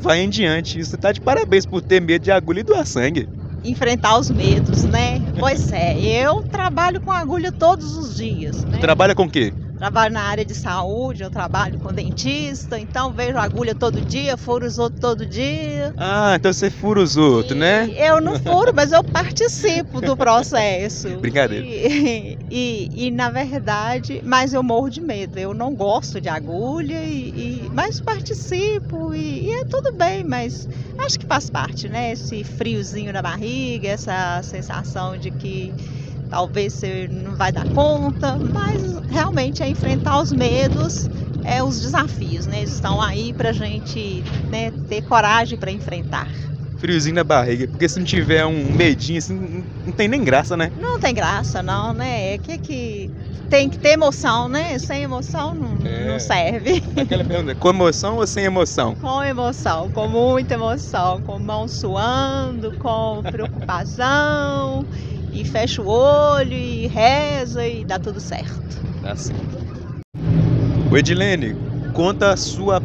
vai 0.00 0.18
em 0.18 0.28
diante. 0.28 0.84
Você 0.84 0.96
está 0.96 1.12
de 1.12 1.20
parabéns 1.20 1.64
por 1.64 1.80
ter 1.80 2.00
medo 2.00 2.24
de 2.24 2.32
agulha 2.32 2.58
e 2.58 2.64
doar 2.64 2.84
sangue. 2.84 3.28
Enfrentar 3.64 4.18
os 4.18 4.30
medos, 4.30 4.84
né? 4.84 5.22
Pois 5.38 5.72
é, 5.72 5.98
eu 5.98 6.42
trabalho 6.42 7.00
com 7.00 7.10
agulha 7.10 7.50
todos 7.50 7.96
os 7.96 8.14
dias. 8.14 8.62
Né? 8.64 8.78
Trabalha 8.78 9.14
com 9.14 9.24
o 9.24 9.30
quê? 9.30 9.52
Trabalho 9.84 10.14
na 10.14 10.22
área 10.22 10.46
de 10.46 10.54
saúde, 10.54 11.22
eu 11.22 11.28
trabalho 11.28 11.78
com 11.78 11.92
dentista, 11.92 12.80
então 12.80 13.12
vejo 13.12 13.36
agulha 13.36 13.74
todo 13.74 14.00
dia, 14.00 14.34
furo 14.34 14.64
os 14.64 14.78
outros 14.78 14.98
todo 14.98 15.26
dia. 15.26 15.92
Ah, 15.98 16.32
então 16.36 16.50
você 16.50 16.70
fura 16.70 17.00
os 17.00 17.18
outros, 17.18 17.54
né? 17.54 17.90
Eu 17.94 18.18
não 18.18 18.40
furo, 18.40 18.72
mas 18.74 18.92
eu 18.92 19.04
participo 19.04 20.00
do 20.00 20.16
processo. 20.16 21.16
Brincadeira. 21.20 21.66
E, 21.66 22.38
e, 22.50 22.88
e, 22.94 23.10
na 23.10 23.28
verdade, 23.28 24.22
mas 24.24 24.54
eu 24.54 24.62
morro 24.62 24.88
de 24.88 25.02
medo. 25.02 25.38
Eu 25.38 25.52
não 25.52 25.74
gosto 25.74 26.18
de 26.18 26.30
agulha, 26.30 27.04
e, 27.04 27.66
e 27.66 27.70
mas 27.70 28.00
participo 28.00 29.12
e, 29.12 29.44
e 29.44 29.50
é 29.50 29.64
tudo 29.68 29.98
bem, 29.98 30.24
mas 30.24 30.66
acho 31.04 31.18
que 31.18 31.26
faz 31.26 31.50
parte, 31.50 31.90
né? 31.90 32.12
Esse 32.12 32.42
friozinho 32.42 33.12
na 33.12 33.20
barriga, 33.20 33.88
essa 33.88 34.40
sensação 34.42 35.18
de 35.18 35.30
que 35.30 35.74
talvez 36.34 36.72
você 36.72 37.08
não 37.08 37.36
vai 37.36 37.52
dar 37.52 37.64
conta, 37.68 38.36
mas 38.36 38.98
realmente 39.08 39.62
é 39.62 39.68
enfrentar 39.68 40.20
os 40.20 40.32
medos, 40.32 41.08
é 41.44 41.62
os 41.62 41.80
desafios, 41.80 42.44
né? 42.44 42.58
Eles 42.58 42.72
estão 42.72 43.00
aí 43.00 43.32
para 43.32 43.52
gente 43.52 44.24
né, 44.50 44.72
ter 44.88 45.02
coragem 45.02 45.56
para 45.56 45.70
enfrentar. 45.70 46.28
Friozinho 46.76 47.14
na 47.14 47.22
barriga, 47.22 47.68
porque 47.68 47.88
se 47.88 48.00
não 48.00 48.04
tiver 48.04 48.44
um 48.44 48.72
medinho 48.72 49.18
assim, 49.18 49.64
não 49.86 49.92
tem 49.92 50.08
nem 50.08 50.24
graça, 50.24 50.56
né? 50.56 50.72
Não 50.80 50.98
tem 50.98 51.14
graça, 51.14 51.62
não, 51.62 51.94
né? 51.94 52.34
É 52.34 52.38
que 52.38 52.58
que 52.58 53.10
tem 53.48 53.68
que 53.68 53.78
ter 53.78 53.90
emoção, 53.90 54.48
né? 54.48 54.76
Sem 54.80 55.04
emoção 55.04 55.54
não, 55.54 55.86
é. 55.86 56.08
não 56.08 56.18
serve. 56.18 56.82
Aquela 57.00 57.24
pergunta, 57.24 57.54
com 57.54 57.68
emoção 57.68 58.16
ou 58.16 58.26
sem 58.26 58.44
emoção? 58.44 58.96
Com 58.96 59.22
emoção, 59.22 59.88
com 59.88 60.08
muita 60.08 60.54
emoção, 60.54 61.22
com 61.22 61.38
mão 61.38 61.68
suando, 61.68 62.72
com 62.72 63.22
preocupação 63.22 64.84
e 65.34 65.44
fecha 65.44 65.82
o 65.82 65.88
olho 65.88 66.52
e 66.52 66.86
reza 66.86 67.66
e 67.66 67.84
dá 67.84 67.98
tudo 67.98 68.20
certo. 68.20 68.82
Dá 69.02 69.16
sim. 69.16 69.34
O 70.90 70.96
Edilene, 70.96 71.56
conta 71.92 72.30
a 72.30 72.36
sua 72.36 72.80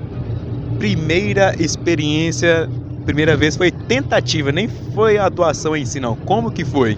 primeira 0.79 1.53
experiência. 1.61 2.67
Primeira 3.05 3.37
vez 3.37 3.55
foi 3.55 3.71
tentativa, 3.71 4.51
nem 4.51 4.67
foi 4.67 5.17
a 5.17 5.27
atuação 5.27 5.75
em 5.75 5.85
si, 5.85 5.99
não. 5.99 6.15
Como 6.15 6.51
que 6.51 6.65
foi? 6.65 6.97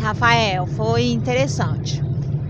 Rafael, 0.00 0.66
foi 0.66 1.10
interessante. 1.10 2.02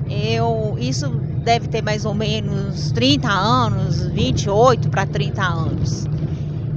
Eu, 0.09 0.76
isso 0.78 1.09
deve 1.44 1.68
ter 1.68 1.82
mais 1.82 2.04
ou 2.04 2.14
menos 2.14 2.92
30 2.92 3.28
anos, 3.28 4.06
28 4.06 4.90
para 4.90 5.06
30 5.06 5.42
anos. 5.42 6.04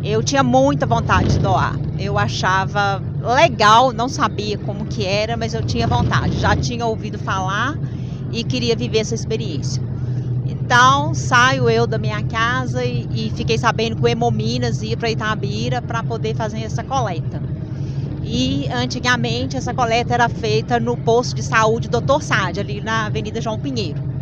Eu 0.07 0.21
tinha 0.21 0.43
muita 0.43 0.85
vontade 0.85 1.29
de 1.29 1.39
doar. 1.39 1.75
Eu 1.97 2.15
achava 2.15 3.01
legal, 3.23 3.91
não 3.91 4.07
sabia 4.07 4.55
como 4.55 4.85
que 4.85 5.03
era, 5.03 5.35
mas 5.35 5.55
eu 5.55 5.63
tinha 5.65 5.87
vontade. 5.87 6.39
Já 6.39 6.55
tinha 6.55 6.85
ouvido 6.85 7.17
falar 7.17 7.75
e 8.31 8.43
queria 8.43 8.75
viver 8.75 8.99
essa 8.99 9.15
experiência. 9.15 9.81
Então 10.45 11.15
saio 11.15 11.67
eu 11.67 11.87
da 11.87 11.97
minha 11.97 12.23
casa 12.23 12.85
e, 12.85 13.07
e 13.11 13.31
fiquei 13.31 13.57
sabendo 13.57 13.95
que 13.95 14.03
o 14.03 14.07
Hemominas 14.07 14.83
ia 14.83 14.95
para 14.95 15.09
Itabira 15.09 15.81
para 15.81 16.03
poder 16.03 16.35
fazer 16.35 16.61
essa 16.61 16.83
coleta. 16.83 17.41
E 18.21 18.67
antigamente 18.71 19.57
essa 19.57 19.73
coleta 19.73 20.13
era 20.13 20.29
feita 20.29 20.79
no 20.79 20.95
posto 20.97 21.35
de 21.35 21.41
saúde 21.41 21.89
Dr. 21.89 22.21
Sade, 22.21 22.59
ali 22.59 22.79
na 22.79 23.07
Avenida 23.07 23.41
João 23.41 23.57
Pinheiro. 23.57 24.14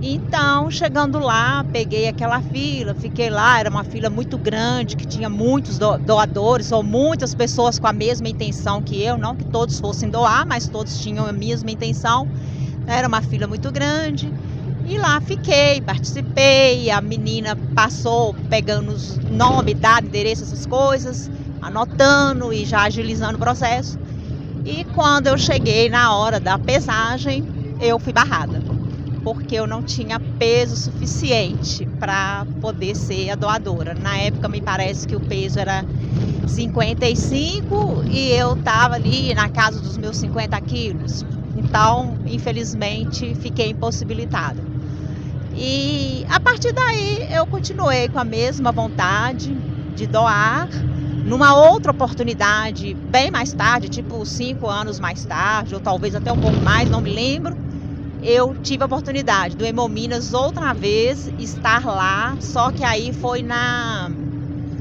Então, 0.00 0.70
chegando 0.70 1.18
lá, 1.18 1.64
peguei 1.64 2.06
aquela 2.06 2.40
fila, 2.40 2.94
fiquei 2.94 3.28
lá, 3.30 3.58
era 3.58 3.68
uma 3.68 3.82
fila 3.82 4.08
muito 4.08 4.38
grande, 4.38 4.94
que 4.94 5.04
tinha 5.04 5.28
muitos 5.28 5.76
doadores, 5.76 6.70
ou 6.70 6.84
muitas 6.84 7.34
pessoas 7.34 7.80
com 7.80 7.86
a 7.88 7.92
mesma 7.92 8.28
intenção 8.28 8.80
que 8.80 9.02
eu, 9.02 9.18
não 9.18 9.34
que 9.34 9.44
todos 9.44 9.80
fossem 9.80 10.08
doar, 10.08 10.46
mas 10.46 10.68
todos 10.68 11.00
tinham 11.00 11.26
a 11.26 11.32
mesma 11.32 11.72
intenção. 11.72 12.28
Era 12.86 13.08
uma 13.08 13.20
fila 13.20 13.48
muito 13.48 13.72
grande. 13.72 14.32
E 14.86 14.96
lá 14.98 15.20
fiquei, 15.20 15.80
participei, 15.80 16.90
a 16.90 17.00
menina 17.00 17.56
passou 17.74 18.34
pegando 18.48 18.92
os 18.92 19.18
nome, 19.28 19.74
dado, 19.74 20.06
endereço, 20.06 20.44
essas 20.44 20.64
coisas, 20.64 21.28
anotando 21.60 22.52
e 22.52 22.64
já 22.64 22.84
agilizando 22.84 23.34
o 23.34 23.40
processo. 23.40 23.98
E 24.64 24.84
quando 24.94 25.26
eu 25.26 25.36
cheguei 25.36 25.88
na 25.88 26.14
hora 26.14 26.38
da 26.38 26.56
pesagem, 26.56 27.44
eu 27.80 27.98
fui 27.98 28.12
barrada 28.12 28.77
porque 29.22 29.54
eu 29.54 29.66
não 29.66 29.82
tinha 29.82 30.20
peso 30.38 30.76
suficiente 30.76 31.86
para 31.98 32.46
poder 32.60 32.94
ser 32.94 33.30
a 33.30 33.34
doadora. 33.34 33.94
Na 33.94 34.16
época, 34.16 34.48
me 34.48 34.60
parece 34.60 35.06
que 35.06 35.16
o 35.16 35.20
peso 35.20 35.58
era 35.58 35.84
55 36.46 38.04
e 38.10 38.30
eu 38.30 38.54
estava 38.54 38.94
ali 38.94 39.34
na 39.34 39.48
casa 39.48 39.80
dos 39.80 39.96
meus 39.98 40.16
50 40.16 40.60
quilos. 40.62 41.24
Então, 41.56 42.16
infelizmente, 42.26 43.34
fiquei 43.34 43.70
impossibilitada. 43.70 44.62
E 45.54 46.24
a 46.28 46.38
partir 46.38 46.72
daí, 46.72 47.28
eu 47.30 47.46
continuei 47.46 48.08
com 48.08 48.18
a 48.18 48.24
mesma 48.24 48.70
vontade 48.70 49.52
de 49.94 50.06
doar. 50.06 50.68
Numa 51.26 51.54
outra 51.54 51.90
oportunidade, 51.90 52.94
bem 52.94 53.30
mais 53.30 53.52
tarde, 53.52 53.88
tipo 53.88 54.24
cinco 54.24 54.68
anos 54.68 54.98
mais 54.98 55.24
tarde, 55.26 55.74
ou 55.74 55.80
talvez 55.80 56.14
até 56.14 56.32
um 56.32 56.38
pouco 56.38 56.58
mais, 56.62 56.88
não 56.88 57.02
me 57.02 57.12
lembro, 57.12 57.54
eu 58.22 58.54
tive 58.62 58.82
a 58.82 58.86
oportunidade 58.86 59.56
do 59.56 59.64
Hemominas 59.64 60.34
outra 60.34 60.72
vez 60.72 61.30
estar 61.38 61.84
lá, 61.84 62.36
só 62.40 62.70
que 62.70 62.84
aí 62.84 63.12
foi 63.12 63.42
na 63.42 64.10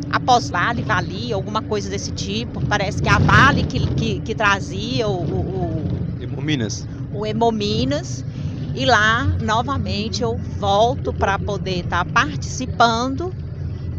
após 0.10 0.50
Vale, 0.50 0.82
Vali, 0.82 1.34
alguma 1.34 1.62
coisa 1.62 1.90
desse 1.90 2.12
tipo. 2.12 2.66
Parece 2.66 3.02
que 3.02 3.10
é 3.10 3.12
a 3.12 3.20
Vale 3.20 3.64
que, 3.64 3.86
que, 3.96 4.20
que 4.22 4.36
trazia 4.36 5.08
o, 5.08 5.22
o, 5.22 5.82
o 6.20 6.24
Hemominas. 6.24 6.88
O 7.14 7.26
Hemominas. 7.26 8.24
E 8.74 8.86
lá, 8.86 9.26
novamente, 9.42 10.22
eu 10.22 10.38
volto 10.60 11.14
para 11.14 11.40
poder 11.40 11.84
estar 11.84 12.06
tá 12.06 12.12
participando. 12.12 13.34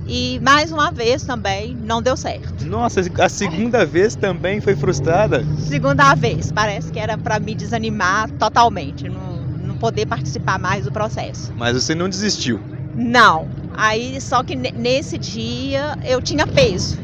E 0.06 0.40
mais 0.40 0.72
uma 0.72 0.90
vez 0.90 1.22
também 1.24 1.74
não 1.74 2.00
deu 2.00 2.16
certo. 2.16 2.64
Nossa, 2.64 3.00
a 3.18 3.28
segunda 3.28 3.84
vez 3.84 4.14
também 4.14 4.58
foi 4.58 4.74
frustrada? 4.74 5.44
Segunda 5.58 6.14
vez, 6.14 6.50
parece 6.50 6.90
que 6.90 6.98
era 6.98 7.18
para 7.18 7.38
me 7.38 7.54
desanimar 7.54 8.30
totalmente. 8.30 9.06
Não, 9.06 9.27
poder 9.78 10.06
participar 10.06 10.58
mais 10.58 10.84
do 10.84 10.92
processo. 10.92 11.52
Mas 11.56 11.74
você 11.74 11.94
não 11.94 12.08
desistiu? 12.08 12.60
Não. 12.94 13.50
Aí 13.76 14.20
só 14.20 14.42
que 14.42 14.56
nesse 14.74 15.18
dia 15.18 15.96
eu 16.04 16.20
tinha 16.20 16.46
peso. 16.46 16.96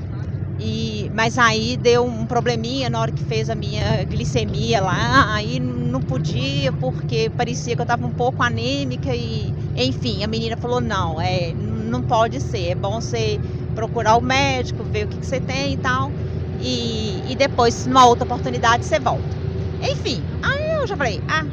E, 0.57 1.11
mas 1.13 1.37
aí 1.37 1.77
deu 1.77 2.05
um 2.05 2.27
probleminha 2.29 2.89
na 2.89 3.01
hora 3.01 3.11
que 3.11 3.23
fez 3.23 3.51
a 3.51 3.57
minha 3.57 4.05
glicemia 4.05 4.81
lá, 4.81 5.35
aí 5.35 5.59
não 5.59 6.01
podia 6.01 6.73
porque 6.73 7.29
parecia 7.31 7.75
que 7.75 7.81
eu 7.81 7.85
estava 7.85 8.07
um 8.07 8.13
pouco 8.13 8.41
anêmica 8.41 9.11
e 9.17 9.53
enfim, 9.75 10.23
a 10.23 10.29
menina 10.29 10.57
falou 10.57 10.81
não, 10.81 11.21
é, 11.21 11.53
não 11.55 12.05
pode 12.05 12.41
ser, 12.41 12.69
é 12.71 12.75
bom 12.77 13.01
você 13.01 13.41
procurar 13.75 14.17
o 14.17 14.21
médico, 14.23 14.85
ver 14.85 15.07
o 15.07 15.09
que, 15.09 15.19
que 15.19 15.27
você 15.27 15.41
tem 15.41 15.73
e 15.75 15.77
tal. 15.77 16.15
E, 16.57 17.23
e 17.27 17.35
depois, 17.37 17.85
numa 17.85 18.07
outra 18.07 18.25
oportunidade, 18.25 18.87
você 18.87 19.01
volta. 19.01 19.37
Enfim, 19.81 20.29
aí 20.41 20.83
eu 20.83 20.89
já 20.89 20.97
falei, 20.97 21.21
ah, 21.29 21.49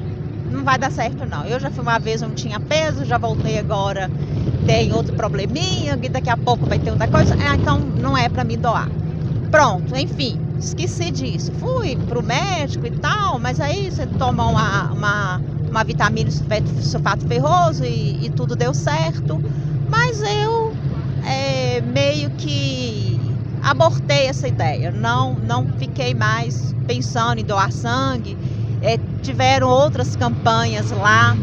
não 0.51 0.63
vai 0.63 0.77
dar 0.77 0.91
certo 0.91 1.25
não. 1.25 1.45
Eu 1.45 1.59
já 1.59 1.71
fui 1.71 1.81
uma 1.81 1.99
vez, 1.99 2.21
não 2.21 2.31
tinha 2.31 2.59
peso, 2.59 3.05
já 3.05 3.17
voltei 3.17 3.57
agora, 3.57 4.09
tem 4.65 4.93
outro 4.93 5.15
probleminha, 5.15 5.97
que 5.97 6.09
daqui 6.09 6.29
a 6.29 6.37
pouco 6.37 6.65
vai 6.65 6.77
ter 6.77 6.91
outra 6.91 7.07
coisa. 7.07 7.35
É, 7.35 7.55
então 7.55 7.79
não 7.79 8.17
é 8.17 8.29
para 8.29 8.43
me 8.43 8.57
doar. 8.57 8.89
Pronto, 9.49 9.95
enfim, 9.95 10.39
esqueci 10.59 11.11
disso. 11.11 11.51
Fui 11.53 11.97
pro 12.07 12.23
médico 12.23 12.85
e 12.85 12.91
tal, 12.91 13.39
mas 13.39 13.59
aí 13.59 13.91
você 13.91 14.05
toma 14.05 14.45
uma, 14.45 14.91
uma, 14.91 15.41
uma 15.69 15.83
vitamina 15.83 16.29
sulfato 16.29 17.27
ferroso 17.27 17.83
e, 17.83 18.25
e 18.25 18.29
tudo 18.29 18.55
deu 18.55 18.73
certo. 18.73 19.41
Mas 19.89 20.21
eu 20.21 20.73
é, 21.25 21.81
meio 21.81 22.29
que 22.31 23.19
abortei 23.61 24.27
essa 24.27 24.47
ideia. 24.47 24.91
Não, 24.91 25.35
não 25.35 25.67
fiquei 25.77 26.13
mais 26.13 26.73
pensando 26.87 27.39
em 27.39 27.45
doar 27.45 27.71
sangue 27.71 28.37
é, 28.81 28.97
tiveram 29.21 29.67
outras 29.69 30.15
campanhas 30.15 30.91
lá 30.91 31.35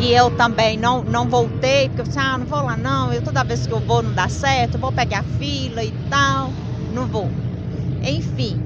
e 0.00 0.12
eu 0.12 0.30
também 0.36 0.76
não, 0.76 1.02
não 1.02 1.28
voltei, 1.28 1.88
porque 1.88 2.02
eu 2.02 2.04
disse, 2.04 2.18
ah, 2.18 2.36
não 2.36 2.46
vou 2.46 2.62
lá 2.62 2.76
não, 2.76 3.12
eu 3.12 3.22
toda 3.22 3.42
vez 3.44 3.66
que 3.66 3.72
eu 3.72 3.80
vou 3.80 4.02
não 4.02 4.12
dá 4.12 4.28
certo, 4.28 4.78
vou 4.78 4.92
pegar 4.92 5.24
fila 5.38 5.82
e 5.82 5.92
tal, 6.10 6.50
não 6.92 7.06
vou. 7.06 7.30
Enfim, 8.02 8.60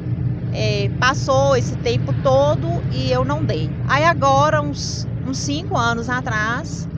é, 0.52 0.88
passou 0.98 1.56
esse 1.56 1.76
tempo 1.76 2.12
todo 2.12 2.82
e 2.90 3.10
eu 3.12 3.24
não 3.24 3.44
dei. 3.44 3.70
Aí 3.86 4.04
agora, 4.04 4.60
uns, 4.60 5.06
uns 5.24 5.38
cinco 5.38 5.76
anos 5.76 6.08
atrás, 6.08 6.88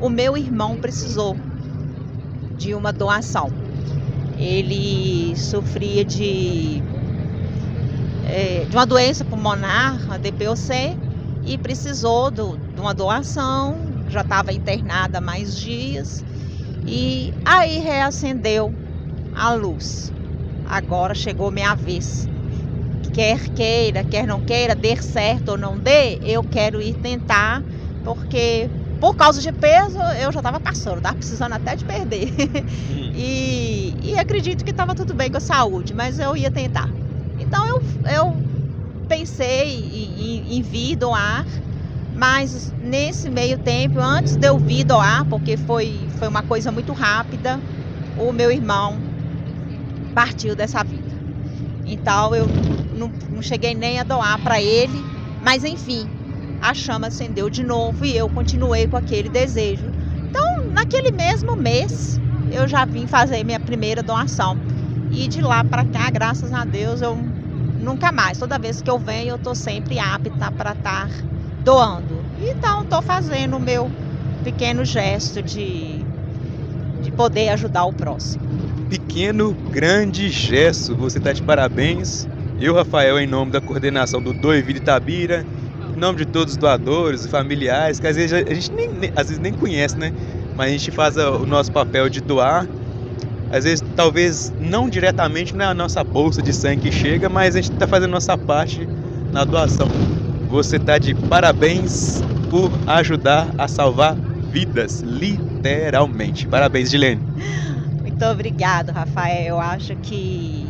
o 0.00 0.08
meu 0.08 0.36
irmão 0.36 0.76
precisou 0.78 1.36
de 2.56 2.74
uma 2.74 2.92
doação. 2.92 3.48
Ele 4.36 5.34
sofria 5.36 6.04
de 6.04 6.84
é, 8.28 8.66
de 8.66 8.76
uma 8.76 8.86
doença 8.86 9.24
pulmonar, 9.24 10.12
a 10.12 10.18
DPOC, 10.18 10.98
e 11.42 11.58
precisou 11.58 12.30
do, 12.30 12.58
de 12.58 12.80
uma 12.80 12.94
doação, 12.94 14.04
já 14.08 14.20
estava 14.20 14.52
internada 14.52 15.18
há 15.18 15.20
mais 15.20 15.54
dias, 15.56 16.24
e 16.86 17.32
aí 17.44 17.78
reacendeu 17.80 18.70
a 19.32 19.54
luz. 19.54 20.12
Agora 20.64 21.14
chegou 21.14 21.50
minha 21.50 21.74
vez. 21.74 22.28
Quer 23.12 23.48
queira, 23.50 24.04
quer 24.04 24.26
não 24.26 24.40
queira, 24.40 24.74
dê 24.76 24.96
certo 24.96 25.50
ou 25.50 25.58
não 25.58 25.78
dê, 25.78 26.18
eu 26.22 26.44
quero 26.44 26.80
ir 26.82 26.94
tentar, 26.96 27.62
porque 28.02 28.70
por 29.00 29.16
causa 29.16 29.40
de 29.40 29.52
peso 29.52 29.98
eu 30.20 30.32
já 30.32 30.40
estava 30.40 30.60
passando, 30.60 30.98
estava 30.98 31.16
precisando 31.16 31.54
até 31.54 31.76
de 31.76 31.84
perder. 31.84 32.32
e, 33.12 33.94
e 34.02 34.18
acredito 34.18 34.64
que 34.64 34.70
estava 34.72 34.94
tudo 34.94 35.14
bem 35.14 35.30
com 35.30 35.38
a 35.38 35.40
saúde, 35.40 35.94
mas 35.94 36.18
eu 36.18 36.36
ia 36.36 36.50
tentar. 36.50 36.97
Então 37.48 37.66
eu, 37.66 37.82
eu 38.12 38.36
pensei 39.08 39.70
em, 39.70 40.58
em, 40.58 40.62
vir 40.62 40.96
doar, 40.96 41.46
mas 42.14 42.74
nesse 42.82 43.30
meio 43.30 43.58
tempo, 43.58 43.98
antes 43.98 44.36
de 44.36 44.46
eu 44.46 44.58
vir 44.58 44.84
doar, 44.84 45.24
porque 45.24 45.56
foi, 45.56 46.08
foi 46.18 46.28
uma 46.28 46.42
coisa 46.42 46.70
muito 46.70 46.92
rápida, 46.92 47.58
o 48.18 48.32
meu 48.32 48.52
irmão 48.52 48.98
partiu 50.14 50.54
dessa 50.54 50.84
vida. 50.84 51.14
Então 51.86 52.34
eu 52.34 52.46
não, 52.98 53.10
não 53.30 53.40
cheguei 53.40 53.74
nem 53.74 53.98
a 53.98 54.04
doar 54.04 54.38
para 54.42 54.60
ele, 54.60 55.02
mas 55.42 55.64
enfim, 55.64 56.06
a 56.60 56.74
chama 56.74 57.06
acendeu 57.06 57.48
de 57.48 57.62
novo 57.64 58.04
e 58.04 58.14
eu 58.14 58.28
continuei 58.28 58.86
com 58.86 58.96
aquele 58.96 59.30
desejo. 59.30 59.86
Então, 60.28 60.70
naquele 60.74 61.12
mesmo 61.12 61.56
mês, 61.56 62.20
eu 62.52 62.68
já 62.68 62.84
vim 62.84 63.06
fazer 63.06 63.42
minha 63.42 63.60
primeira 63.60 64.02
doação. 64.02 64.56
E 65.10 65.26
de 65.28 65.40
lá 65.40 65.64
para 65.64 65.84
cá, 65.84 66.10
graças 66.10 66.52
a 66.52 66.64
Deus, 66.64 67.00
eu 67.00 67.16
nunca 67.88 68.12
mais. 68.12 68.38
Toda 68.38 68.58
vez 68.58 68.80
que 68.82 68.90
eu 68.90 68.98
venho, 68.98 69.30
eu 69.30 69.36
estou 69.36 69.54
sempre 69.54 69.98
apta 69.98 70.52
para 70.52 70.72
estar 70.72 71.10
doando. 71.64 72.22
Então, 72.40 72.82
estou 72.82 73.02
fazendo 73.02 73.56
o 73.56 73.60
meu 73.60 73.90
pequeno 74.44 74.84
gesto 74.84 75.42
de, 75.42 76.04
de 77.02 77.10
poder 77.12 77.48
ajudar 77.50 77.84
o 77.84 77.92
próximo. 77.92 78.44
Pequeno, 78.88 79.54
grande 79.70 80.28
gesto. 80.28 80.94
Você 80.96 81.18
está 81.18 81.32
de 81.32 81.42
parabéns. 81.42 82.26
Eu, 82.60 82.74
Rafael, 82.74 83.18
em 83.18 83.26
nome 83.26 83.52
da 83.52 83.60
coordenação 83.60 84.20
do 84.20 84.32
Doiville 84.32 84.80
Tabira, 84.80 85.44
em 85.94 85.98
nome 85.98 86.18
de 86.18 86.26
todos 86.26 86.54
os 86.54 86.58
doadores 86.58 87.24
e 87.24 87.28
familiares, 87.28 88.00
que 88.00 88.06
às 88.06 88.16
vezes 88.16 88.32
a 88.32 88.54
gente 88.54 88.72
nem, 88.72 88.88
às 89.14 89.28
vezes 89.28 89.38
nem 89.38 89.52
conhece, 89.52 89.96
né? 89.96 90.10
Mas 90.56 90.68
a 90.68 90.70
gente 90.72 90.90
faz 90.90 91.16
o 91.16 91.46
nosso 91.46 91.70
papel 91.70 92.08
de 92.08 92.20
doar. 92.20 92.66
Às 93.50 93.64
vezes, 93.64 93.84
talvez 93.96 94.52
não 94.60 94.88
diretamente 94.88 95.56
na 95.56 95.72
nossa 95.72 96.04
bolsa 96.04 96.42
de 96.42 96.52
sangue 96.52 96.90
que 96.90 96.92
chega, 96.92 97.28
mas 97.28 97.56
a 97.56 97.60
gente 97.60 97.72
está 97.72 97.86
fazendo 97.86 98.10
nossa 98.10 98.36
parte 98.36 98.86
na 99.32 99.44
doação. 99.44 99.88
Você 100.48 100.76
está 100.76 100.98
de 100.98 101.14
parabéns 101.14 102.22
por 102.50 102.70
ajudar 102.86 103.54
a 103.56 103.66
salvar 103.66 104.16
vidas, 104.50 105.00
literalmente. 105.00 106.46
Parabéns, 106.46 106.90
Dilene. 106.90 107.22
Muito 108.00 108.24
obrigado, 108.24 108.90
Rafael. 108.90 109.46
Eu 109.46 109.60
acho 109.60 109.94
que 109.96 110.66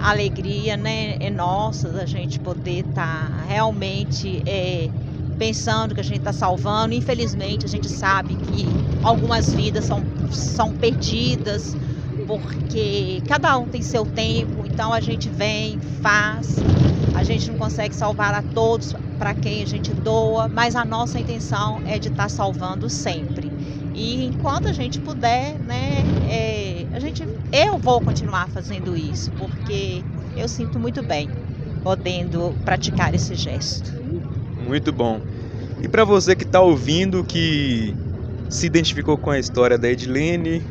a 0.00 0.10
alegria 0.10 0.76
né, 0.76 1.16
é 1.20 1.30
nossa 1.30 1.88
da 1.88 2.04
gente 2.04 2.40
poder 2.40 2.84
estar 2.88 3.30
tá 3.30 3.44
realmente 3.46 4.42
é, 4.46 4.88
pensando 5.38 5.94
que 5.94 6.00
a 6.00 6.04
gente 6.04 6.18
está 6.18 6.32
salvando. 6.32 6.94
Infelizmente, 6.94 7.64
a 7.64 7.68
gente 7.68 7.88
sabe 7.88 8.34
que 8.34 8.66
algumas 9.02 9.52
vidas 9.52 9.84
são, 9.84 10.02
são 10.30 10.72
perdidas 10.72 11.76
porque 12.26 13.22
cada 13.28 13.56
um 13.58 13.66
tem 13.66 13.82
seu 13.82 14.04
tempo, 14.04 14.64
então 14.66 14.92
a 14.92 15.00
gente 15.00 15.28
vem, 15.28 15.78
faz, 16.00 16.56
a 17.14 17.22
gente 17.22 17.50
não 17.50 17.58
consegue 17.58 17.94
salvar 17.94 18.34
a 18.34 18.42
todos 18.42 18.94
para 19.18 19.34
quem 19.34 19.62
a 19.62 19.66
gente 19.66 19.92
doa, 19.92 20.48
mas 20.48 20.74
a 20.74 20.84
nossa 20.84 21.18
intenção 21.18 21.80
é 21.86 21.98
de 21.98 22.08
estar 22.08 22.24
tá 22.24 22.28
salvando 22.28 22.88
sempre. 22.88 23.50
E 23.94 24.24
enquanto 24.24 24.68
a 24.68 24.72
gente 24.72 25.00
puder, 25.00 25.58
né, 25.60 26.02
é, 26.30 26.86
a 26.92 26.98
gente, 26.98 27.24
eu 27.52 27.78
vou 27.78 28.00
continuar 28.00 28.48
fazendo 28.48 28.96
isso, 28.96 29.30
porque 29.32 30.02
eu 30.36 30.48
sinto 30.48 30.78
muito 30.78 31.02
bem 31.02 31.28
podendo 31.84 32.54
praticar 32.64 33.14
esse 33.14 33.34
gesto. 33.34 33.92
Muito 34.66 34.92
bom. 34.92 35.20
E 35.82 35.88
para 35.88 36.04
você 36.04 36.34
que 36.34 36.44
está 36.44 36.60
ouvindo, 36.60 37.24
que 37.24 37.94
se 38.48 38.66
identificou 38.66 39.18
com 39.18 39.30
a 39.30 39.38
história 39.38 39.76
da 39.76 39.90
Edilene, 39.90 40.62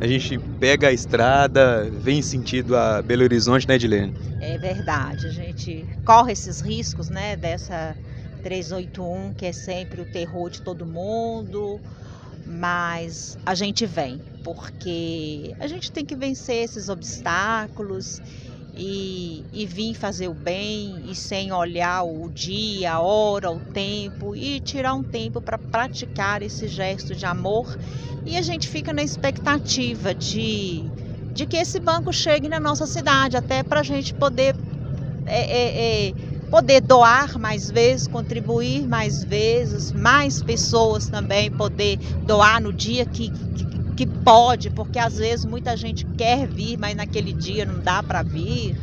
a 0.00 0.06
gente 0.06 0.38
pega 0.60 0.88
a 0.88 0.92
estrada, 0.92 1.90
vem 1.90 2.22
sentido 2.22 2.76
a 2.76 3.02
Belo 3.02 3.24
Horizonte, 3.24 3.66
né, 3.66 3.74
Edilene? 3.74 4.14
É 4.40 4.56
verdade, 4.56 5.26
a 5.26 5.30
gente 5.30 5.84
corre 6.04 6.32
esses 6.32 6.60
riscos, 6.60 7.08
né, 7.08 7.36
dessa 7.36 7.96
381, 8.42 9.32
que 9.34 9.46
é 9.46 9.52
sempre 9.52 10.00
o 10.00 10.04
terror 10.04 10.50
de 10.50 10.62
todo 10.62 10.86
mundo, 10.86 11.80
mas 12.46 13.36
a 13.44 13.54
gente 13.54 13.84
vem, 13.86 14.20
porque 14.44 15.54
a 15.58 15.66
gente 15.66 15.90
tem 15.90 16.04
que 16.04 16.14
vencer 16.14 16.64
esses 16.64 16.88
obstáculos 16.88 18.22
e, 18.74 19.44
e 19.52 19.66
vir 19.66 19.94
fazer 19.94 20.28
o 20.28 20.34
bem 20.34 21.02
e 21.08 21.14
sem 21.14 21.52
olhar 21.52 22.02
o 22.02 22.30
dia, 22.30 22.94
a 22.94 23.00
hora, 23.00 23.50
o 23.50 23.58
tempo 23.58 24.34
e 24.36 24.60
tirar 24.60 24.94
um 24.94 25.02
tempo 25.02 25.40
para 25.40 25.58
praticar 25.58 26.42
esse 26.42 26.68
gesto 26.68 27.14
de 27.14 27.26
amor. 27.26 27.78
E 28.24 28.36
a 28.36 28.42
gente 28.42 28.68
fica 28.68 28.92
na 28.92 29.02
expectativa 29.02 30.14
de, 30.14 30.84
de 31.32 31.46
que 31.46 31.56
esse 31.56 31.80
banco 31.80 32.12
chegue 32.12 32.48
na 32.48 32.60
nossa 32.60 32.86
cidade, 32.86 33.36
até 33.36 33.62
para 33.62 33.80
a 33.80 33.84
gente 33.84 34.14
poder 34.14 34.54
é, 35.26 35.40
é, 35.40 36.08
é, 36.08 36.14
poder 36.50 36.80
doar 36.80 37.38
mais 37.38 37.70
vezes, 37.70 38.06
contribuir 38.06 38.86
mais 38.88 39.22
vezes, 39.22 39.92
mais 39.92 40.42
pessoas 40.42 41.08
também 41.08 41.50
poder 41.50 41.98
doar 42.26 42.60
no 42.60 42.72
dia 42.72 43.04
que, 43.04 43.30
que, 43.30 43.77
que 43.98 44.06
pode, 44.06 44.70
porque 44.70 44.96
às 44.96 45.18
vezes 45.18 45.44
muita 45.44 45.76
gente 45.76 46.06
quer 46.16 46.46
vir, 46.46 46.78
mas 46.78 46.94
naquele 46.94 47.32
dia 47.32 47.66
não 47.66 47.80
dá 47.80 48.00
para 48.00 48.22
vir. 48.22 48.76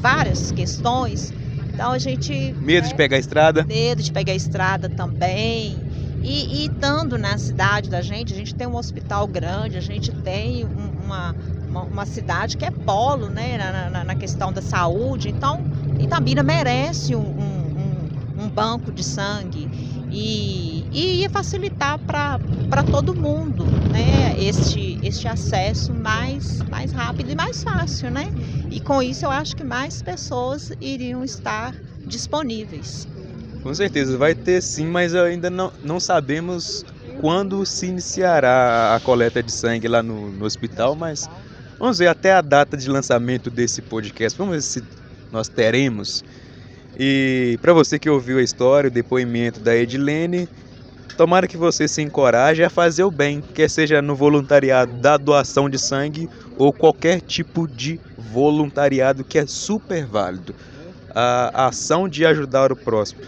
Várias 0.00 0.52
questões. 0.52 1.34
Então 1.72 1.90
a 1.90 1.98
gente. 1.98 2.54
Medo 2.60 2.84
né, 2.84 2.90
de 2.90 2.94
pegar 2.94 3.16
a 3.16 3.18
estrada? 3.18 3.64
Medo 3.64 4.00
de 4.00 4.12
pegar 4.12 4.32
a 4.32 4.36
estrada 4.36 4.88
também. 4.88 5.76
E, 6.22 6.62
e 6.62 6.66
estando 6.66 7.18
na 7.18 7.36
cidade 7.36 7.90
da 7.90 8.00
gente, 8.00 8.32
a 8.32 8.36
gente 8.36 8.54
tem 8.54 8.64
um 8.68 8.76
hospital 8.76 9.26
grande, 9.26 9.76
a 9.76 9.80
gente 9.80 10.12
tem 10.12 10.64
uma, 11.04 11.34
uma, 11.68 11.82
uma 11.82 12.06
cidade 12.06 12.56
que 12.56 12.64
é 12.64 12.70
polo 12.70 13.28
né, 13.28 13.58
na, 13.58 13.90
na, 13.90 14.04
na 14.04 14.14
questão 14.14 14.52
da 14.52 14.62
saúde. 14.62 15.30
Então, 15.30 15.64
Itabira 15.98 16.44
merece 16.44 17.16
um, 17.16 17.18
um, 17.18 18.44
um 18.44 18.48
banco 18.48 18.92
de 18.92 19.02
sangue 19.02 19.68
e, 20.14 20.86
e 20.92 21.20
ia 21.22 21.28
facilitar 21.28 21.98
para 21.98 22.82
todo 22.88 23.12
mundo 23.14 23.64
né, 23.90 24.36
este, 24.38 25.00
este 25.02 25.26
acesso 25.26 25.92
mais, 25.92 26.62
mais 26.70 26.92
rápido 26.92 27.32
e 27.32 27.34
mais 27.34 27.64
fácil. 27.64 28.10
Né? 28.10 28.32
E 28.70 28.80
com 28.80 29.02
isso 29.02 29.24
eu 29.24 29.30
acho 29.30 29.56
que 29.56 29.64
mais 29.64 30.00
pessoas 30.00 30.72
iriam 30.80 31.24
estar 31.24 31.74
disponíveis. 32.06 33.08
Com 33.62 33.74
certeza, 33.74 34.16
vai 34.16 34.34
ter 34.34 34.62
sim, 34.62 34.86
mas 34.86 35.14
ainda 35.14 35.50
não, 35.50 35.72
não 35.82 35.98
sabemos 35.98 36.84
quando 37.20 37.64
se 37.66 37.86
iniciará 37.86 38.94
a 38.94 39.00
coleta 39.00 39.42
de 39.42 39.50
sangue 39.50 39.88
lá 39.88 40.02
no, 40.02 40.30
no 40.30 40.44
hospital, 40.44 40.94
mas 40.94 41.28
vamos 41.78 41.98
ver 41.98 42.08
até 42.08 42.32
a 42.32 42.40
data 42.40 42.76
de 42.76 42.88
lançamento 42.88 43.50
desse 43.50 43.82
podcast. 43.82 44.38
Vamos 44.38 44.54
ver 44.54 44.62
se 44.62 44.84
nós 45.32 45.48
teremos. 45.48 46.22
E 46.96 47.58
para 47.60 47.72
você 47.72 47.98
que 47.98 48.08
ouviu 48.08 48.38
a 48.38 48.42
história, 48.42 48.88
o 48.88 48.92
depoimento 48.92 49.60
da 49.60 49.74
Edilene, 49.74 50.48
tomara 51.16 51.48
que 51.48 51.56
você 51.56 51.88
se 51.88 52.02
encoraje 52.02 52.62
a 52.62 52.70
fazer 52.70 53.04
o 53.04 53.10
bem, 53.10 53.42
quer 53.54 53.68
seja 53.68 54.00
no 54.00 54.14
voluntariado 54.14 55.00
da 55.00 55.16
doação 55.16 55.68
de 55.68 55.78
sangue 55.78 56.28
ou 56.56 56.72
qualquer 56.72 57.20
tipo 57.20 57.66
de 57.66 58.00
voluntariado 58.16 59.24
que 59.24 59.38
é 59.38 59.46
super 59.46 60.06
válido. 60.06 60.54
A 61.14 61.66
ação 61.66 62.08
de 62.08 62.26
ajudar 62.26 62.72
o 62.72 62.76
próximo. 62.76 63.20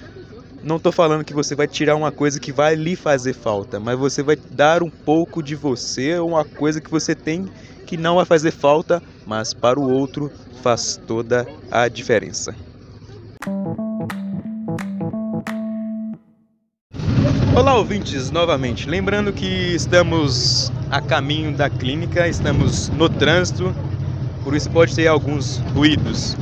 Não 0.62 0.76
estou 0.76 0.90
falando 0.90 1.24
que 1.24 1.34
você 1.34 1.54
vai 1.54 1.68
tirar 1.68 1.94
uma 1.94 2.10
coisa 2.10 2.40
que 2.40 2.50
vai 2.50 2.74
lhe 2.74 2.96
fazer 2.96 3.34
falta, 3.34 3.78
mas 3.78 3.96
você 3.96 4.22
vai 4.22 4.36
dar 4.50 4.82
um 4.82 4.90
pouco 5.04 5.42
de 5.42 5.54
você, 5.54 6.18
uma 6.18 6.44
coisa 6.44 6.80
que 6.80 6.90
você 6.90 7.14
tem 7.14 7.44
que 7.86 7.96
não 7.96 8.16
vai 8.16 8.24
fazer 8.24 8.50
falta, 8.50 9.00
mas 9.24 9.54
para 9.54 9.78
o 9.78 9.88
outro 9.88 10.28
faz 10.62 10.98
toda 11.06 11.46
a 11.70 11.88
diferença. 11.88 12.65
Olá, 17.54 17.74
ouvintes, 17.76 18.30
novamente. 18.30 18.88
Lembrando 18.88 19.32
que 19.32 19.46
estamos 19.74 20.72
a 20.90 21.00
caminho 21.00 21.52
da 21.52 21.68
clínica, 21.68 22.28
estamos 22.28 22.88
no 22.90 23.08
trânsito, 23.08 23.74
por 24.44 24.54
isso 24.54 24.70
pode 24.70 24.94
ter 24.94 25.06
alguns 25.06 25.58
ruídos. 25.74 26.36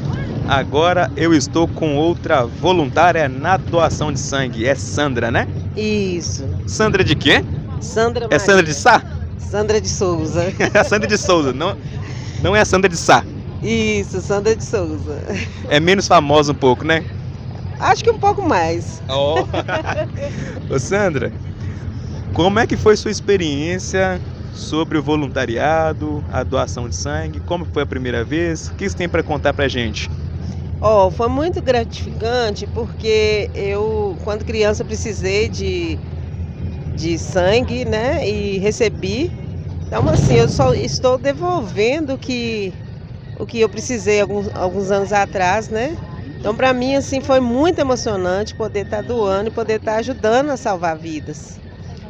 Agora 0.49 1.11
eu 1.17 1.33
estou 1.33 1.67
com 1.67 1.97
outra 1.97 2.45
voluntária 2.45 3.29
na 3.29 3.57
doação 3.57 4.13
de 4.13 4.21
sangue. 4.21 4.67
É 4.67 4.75
Sandra, 4.75 5.31
né? 5.31 5.49
Isso. 5.77 6.45
Sandra 6.67 7.03
de 7.03 7.15
quê? 7.15 7.45
Sandra 7.81 8.25
Maria. 8.25 8.37
É 8.37 8.39
Sandra 8.39 8.63
de 8.63 8.75
Sá? 8.75 9.03
Sandra 9.39 9.81
de 9.81 9.89
Souza. 9.89 10.53
é 10.75 10.85
Sandra 10.85 11.09
de 11.09 11.19
Souza, 11.19 11.53
não, 11.53 11.77
não 12.43 12.55
é 12.55 12.61
a 12.61 12.65
Sandra 12.65 12.89
de 12.89 12.97
Sá. 12.97 13.25
Isso, 13.65 14.21
Sandra 14.21 14.55
de 14.55 14.63
Souza. 14.63 15.23
É 15.71 15.81
menos 15.81 16.07
famosa 16.07 16.53
um 16.53 16.55
pouco, 16.55 16.85
né? 16.85 17.07
Acho 17.81 18.05
que 18.05 18.11
um 18.11 18.19
pouco 18.19 18.47
mais. 18.47 19.03
Oh. 19.09 19.37
Ô 20.69 20.79
Sandra, 20.79 21.33
como 22.33 22.59
é 22.59 22.67
que 22.67 22.77
foi 22.77 22.97
sua 22.97 23.11
experiência 23.11 24.21
sobre 24.53 24.99
o 24.99 25.03
voluntariado, 25.03 26.23
a 26.29 26.45
doação 26.45 26.89
de 26.89 26.95
sangue? 26.95 27.41
Como 27.41 27.67
foi 27.73 27.83
a 27.83 27.87
primeira 27.87 28.25
vez? 28.25 28.69
O 28.69 28.75
que 28.75 28.89
você 28.89 28.95
tem 28.97 29.09
para 29.09 29.23
contar 29.23 29.55
pra 29.55 29.67
gente? 29.69 30.09
Ó, 30.81 31.11
foi 31.11 31.29
muito 31.29 31.63
gratificante 31.63 32.67
porque 32.67 33.51
eu, 33.55 34.19
quando 34.23 34.45
criança, 34.45 34.85
precisei 34.85 35.49
de, 35.49 35.99
de 36.95 37.19
sangue, 37.19 37.85
né? 37.85 38.29
E 38.29 38.59
recebi. 38.59 39.33
Então, 39.87 40.09
assim, 40.09 40.35
eu 40.35 40.49
só 40.49 40.75
estou 40.75 41.19
devolvendo 41.19 42.19
que, 42.19 42.75
o 43.45 43.47
que 43.47 43.61
eu 43.61 43.69
precisei 43.69 44.21
alguns, 44.21 44.49
alguns 44.55 44.91
anos 44.91 45.13
atrás, 45.13 45.69
né? 45.69 45.97
Então, 46.39 46.57
para 46.57 46.73
mim, 46.73 46.97
assim, 46.97 47.21
foi 47.21 47.41
muito 47.41 47.79
emocionante 47.79 48.55
poder 48.55 48.85
estar 48.85 49.03
doando 49.03 49.49
e 49.49 49.53
poder 49.53 49.75
estar 49.75 49.97
ajudando 49.97 50.51
a 50.51 50.57
salvar 50.57 50.99
vidas. 50.99 51.61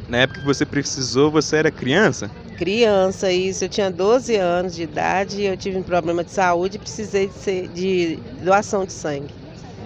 Na 0.08 0.18
época 0.18 0.40
que 0.40 0.46
você 0.46 0.64
precisou, 0.64 1.30
você 1.30 1.56
era 1.56 1.70
criança? 1.70 2.30
Criança, 2.56 3.32
isso. 3.32 3.64
Eu 3.64 3.68
tinha 3.68 3.90
12 3.90 4.36
anos 4.36 4.74
de 4.74 4.82
idade, 4.82 5.42
eu 5.42 5.56
tive 5.56 5.76
um 5.76 5.82
problema 5.82 6.22
de 6.22 6.30
saúde 6.30 6.76
e 6.76 6.78
precisei 6.78 7.26
de, 7.26 7.34
ser, 7.34 7.68
de 7.68 8.18
doação 8.42 8.84
de 8.84 8.92
sangue. 8.92 9.34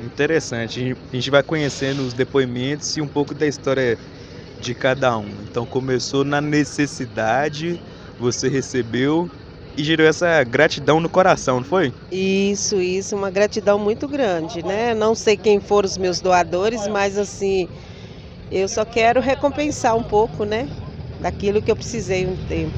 Interessante. 0.02 0.96
A 1.12 1.16
gente 1.16 1.30
vai 1.30 1.42
conhecendo 1.42 2.02
os 2.02 2.12
depoimentos 2.12 2.96
e 2.96 3.00
um 3.00 3.08
pouco 3.08 3.34
da 3.34 3.46
história 3.46 3.98
de 4.60 4.74
cada 4.74 5.16
um. 5.16 5.30
Então 5.42 5.64
começou 5.64 6.24
na 6.24 6.40
necessidade, 6.40 7.80
você 8.18 8.48
recebeu 8.48 9.30
e 9.78 9.84
gerou 9.84 10.04
essa 10.04 10.42
gratidão 10.42 10.98
no 10.98 11.08
coração, 11.08 11.58
não 11.58 11.64
foi? 11.64 11.92
Isso, 12.10 12.80
isso, 12.80 13.14
uma 13.14 13.30
gratidão 13.30 13.78
muito 13.78 14.08
grande, 14.08 14.60
né? 14.60 14.92
Não 14.92 15.14
sei 15.14 15.36
quem 15.36 15.60
foram 15.60 15.86
os 15.86 15.96
meus 15.96 16.20
doadores, 16.20 16.88
mas 16.88 17.16
assim, 17.16 17.68
eu 18.50 18.66
só 18.68 18.84
quero 18.84 19.20
recompensar 19.20 19.96
um 19.96 20.02
pouco, 20.02 20.44
né? 20.44 20.68
Daquilo 21.20 21.62
que 21.62 21.70
eu 21.70 21.76
precisei 21.76 22.26
um 22.26 22.36
tempo 22.48 22.74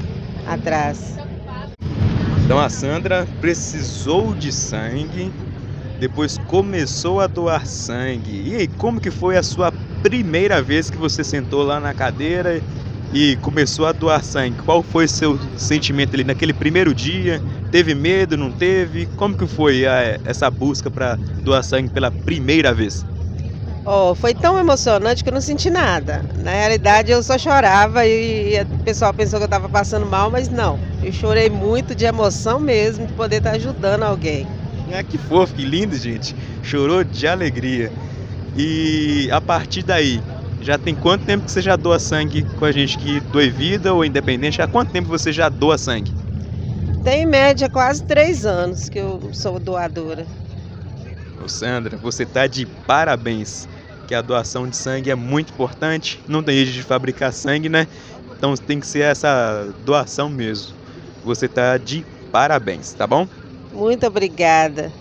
atrás. 0.47 1.17
Então 2.45 2.59
a 2.59 2.69
Sandra 2.69 3.27
precisou 3.39 4.35
de 4.35 4.51
sangue, 4.51 5.31
depois 5.99 6.37
começou 6.37 7.19
a 7.19 7.25
doar 7.25 7.65
sangue. 7.65 8.43
E 8.45 8.55
aí, 8.55 8.67
como 8.67 9.01
que 9.01 9.09
foi 9.09 9.37
a 9.37 9.43
sua 9.43 9.71
primeira 10.03 10.61
vez 10.61 10.89
que 10.89 10.97
você 10.97 11.23
sentou 11.23 11.63
lá 11.63 11.79
na 11.79 11.95
cadeira 11.95 12.61
e 13.11 13.37
começou 13.37 13.85
a 13.85 13.91
doar 13.91 14.23
sangue? 14.23 14.57
Qual 14.63 14.83
foi 14.83 15.07
seu 15.07 15.37
sentimento 15.55 16.15
ali 16.15 16.23
naquele 16.23 16.53
primeiro 16.53 16.93
dia? 16.95 17.43
Teve 17.69 17.93
medo, 17.95 18.37
não 18.37 18.51
teve? 18.53 19.07
Como 19.15 19.35
que 19.35 19.47
foi 19.47 19.85
a, 19.85 20.19
essa 20.23 20.49
busca 20.51 20.89
para 20.91 21.19
doar 21.43 21.63
sangue 21.63 21.89
pela 21.89 22.11
primeira 22.11 22.73
vez? 22.73 23.05
Oh, 23.83 24.13
foi 24.15 24.35
tão 24.35 24.59
emocionante 24.59 25.23
que 25.23 25.29
eu 25.29 25.33
não 25.33 25.41
senti 25.41 25.69
nada. 25.69 26.23
Na 26.35 26.51
realidade, 26.51 27.11
eu 27.11 27.23
só 27.23 27.37
chorava 27.37 28.05
e, 28.05 28.55
e 28.55 28.61
o 28.61 28.67
pessoal 28.83 29.13
pensou 29.13 29.39
que 29.39 29.43
eu 29.43 29.45
estava 29.47 29.69
passando 29.69 30.05
mal, 30.05 30.29
mas 30.29 30.49
não. 30.49 30.83
Eu 31.01 31.11
chorei 31.11 31.49
muito 31.49 31.95
de 31.95 32.05
emoção 32.05 32.59
mesmo 32.59 33.07
de 33.07 33.13
poder 33.13 33.37
estar 33.37 33.51
ajudando 33.51 34.03
alguém. 34.03 34.51
Ah, 34.91 35.03
que 35.03 35.17
fofo, 35.17 35.53
que 35.55 35.63
lindo, 35.65 35.95
gente. 35.97 36.35
Chorou 36.61 37.03
de 37.03 37.27
alegria. 37.27 37.93
E 38.55 39.29
a 39.31 39.41
partir 39.41 39.83
daí, 39.83 40.23
já 40.61 40.77
tem 40.77 40.95
quanto 40.95 41.25
tempo 41.25 41.43
que 41.45 41.51
você 41.51 41.61
já 41.61 41.75
doa 41.75 41.99
sangue 41.99 42.43
com 42.55 42.65
a 42.65 42.71
gente 42.71 42.97
que 42.97 43.19
doe 43.19 43.49
vida 43.49 43.93
ou 43.93 44.05
independente? 44.05 44.61
Há 44.61 44.67
quanto 44.67 44.91
tempo 44.91 45.09
você 45.09 45.31
já 45.31 45.49
doa 45.49 45.77
sangue? 45.77 46.11
Tem 47.03 47.23
em 47.23 47.25
média 47.25 47.67
quase 47.67 48.03
três 48.03 48.45
anos 48.45 48.87
que 48.87 48.99
eu 48.99 49.31
sou 49.33 49.59
doadora. 49.59 50.27
Ô 51.43 51.47
Sandra, 51.47 51.97
você 51.97 52.25
tá 52.25 52.45
de 52.45 52.65
parabéns. 52.85 53.67
Que 54.07 54.13
a 54.13 54.21
doação 54.21 54.67
de 54.67 54.75
sangue 54.75 55.09
é 55.09 55.15
muito 55.15 55.51
importante. 55.53 56.19
Não 56.27 56.43
tem 56.43 56.57
jeito 56.57 56.71
de 56.73 56.83
fabricar 56.83 57.31
sangue, 57.33 57.69
né? 57.69 57.87
Então 58.37 58.55
tem 58.55 58.79
que 58.79 58.87
ser 58.87 59.01
essa 59.03 59.73
doação 59.85 60.29
mesmo. 60.29 60.75
Você 61.23 61.47
tá 61.47 61.77
de 61.77 62.05
parabéns, 62.31 62.93
tá 62.93 63.07
bom? 63.07 63.27
Muito 63.71 64.05
obrigada. 64.05 64.93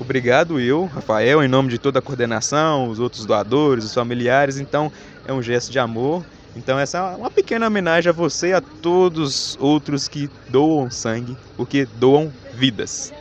Obrigado 0.00 0.60
eu, 0.60 0.84
Rafael, 0.84 1.42
em 1.42 1.48
nome 1.48 1.68
de 1.68 1.78
toda 1.78 1.98
a 1.98 2.02
coordenação, 2.02 2.88
os 2.88 3.00
outros 3.00 3.26
doadores, 3.26 3.84
os 3.84 3.94
familiares. 3.94 4.58
Então, 4.58 4.92
é 5.26 5.32
um 5.32 5.42
gesto 5.42 5.72
de 5.72 5.78
amor. 5.78 6.24
Então, 6.54 6.78
essa 6.78 6.98
é 6.98 7.16
uma 7.16 7.30
pequena 7.30 7.66
homenagem 7.66 8.08
a 8.08 8.12
você 8.12 8.48
e 8.48 8.52
a 8.52 8.60
todos 8.60 9.56
outros 9.60 10.06
que 10.08 10.30
doam 10.48 10.90
sangue, 10.90 11.36
porque 11.56 11.84
doam 11.84 12.32
vidas. 12.54 13.12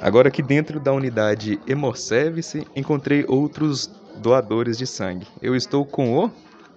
Agora 0.00 0.28
aqui 0.28 0.42
dentro 0.42 0.78
da 0.80 0.92
unidade 0.92 1.58
Hemorservice, 1.66 2.66
encontrei 2.76 3.24
outros 3.26 3.86
doadores 4.16 4.76
de 4.76 4.86
sangue. 4.86 5.26
Eu 5.40 5.56
estou 5.56 5.84
com 5.86 6.18
o 6.18 6.30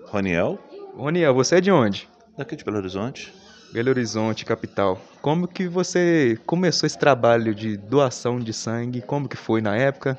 Roniel, 0.06 0.58
Roniel, 0.96 1.34
você 1.34 1.58
é 1.58 1.62
de 1.62 1.70
onde? 1.70 2.08
Daqui 2.38 2.56
de 2.56 2.64
Belo 2.64 2.78
Horizonte. 2.78 3.34
Belo 3.74 3.90
Horizonte, 3.90 4.46
capital. 4.46 5.02
Como 5.22 5.48
que 5.48 5.68
você 5.68 6.40
começou 6.46 6.86
esse 6.86 6.98
trabalho 6.98 7.54
de 7.54 7.76
doação 7.76 8.40
de 8.40 8.54
sangue? 8.54 9.02
Como 9.02 9.28
que 9.28 9.36
foi 9.36 9.60
na 9.60 9.76
época? 9.76 10.18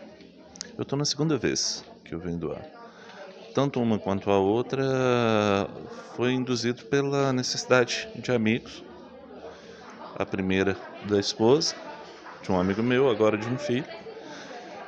Eu 0.76 0.82
estou 0.82 0.98
na 0.98 1.04
segunda 1.04 1.38
vez 1.38 1.84
que 2.04 2.14
eu 2.14 2.18
venho 2.18 2.36
doar. 2.36 2.62
Tanto 3.54 3.80
uma 3.80 3.98
quanto 3.98 4.30
a 4.30 4.38
outra 4.38 5.68
foi 6.16 6.32
induzido 6.32 6.84
pela 6.86 7.32
necessidade 7.32 8.08
de 8.16 8.32
amigos. 8.32 8.84
A 10.16 10.26
primeira 10.26 10.76
da 11.08 11.20
esposa, 11.20 11.76
de 12.42 12.50
um 12.50 12.58
amigo 12.58 12.82
meu, 12.82 13.08
agora 13.08 13.38
de 13.38 13.46
um 13.46 13.56
filho. 13.56 13.86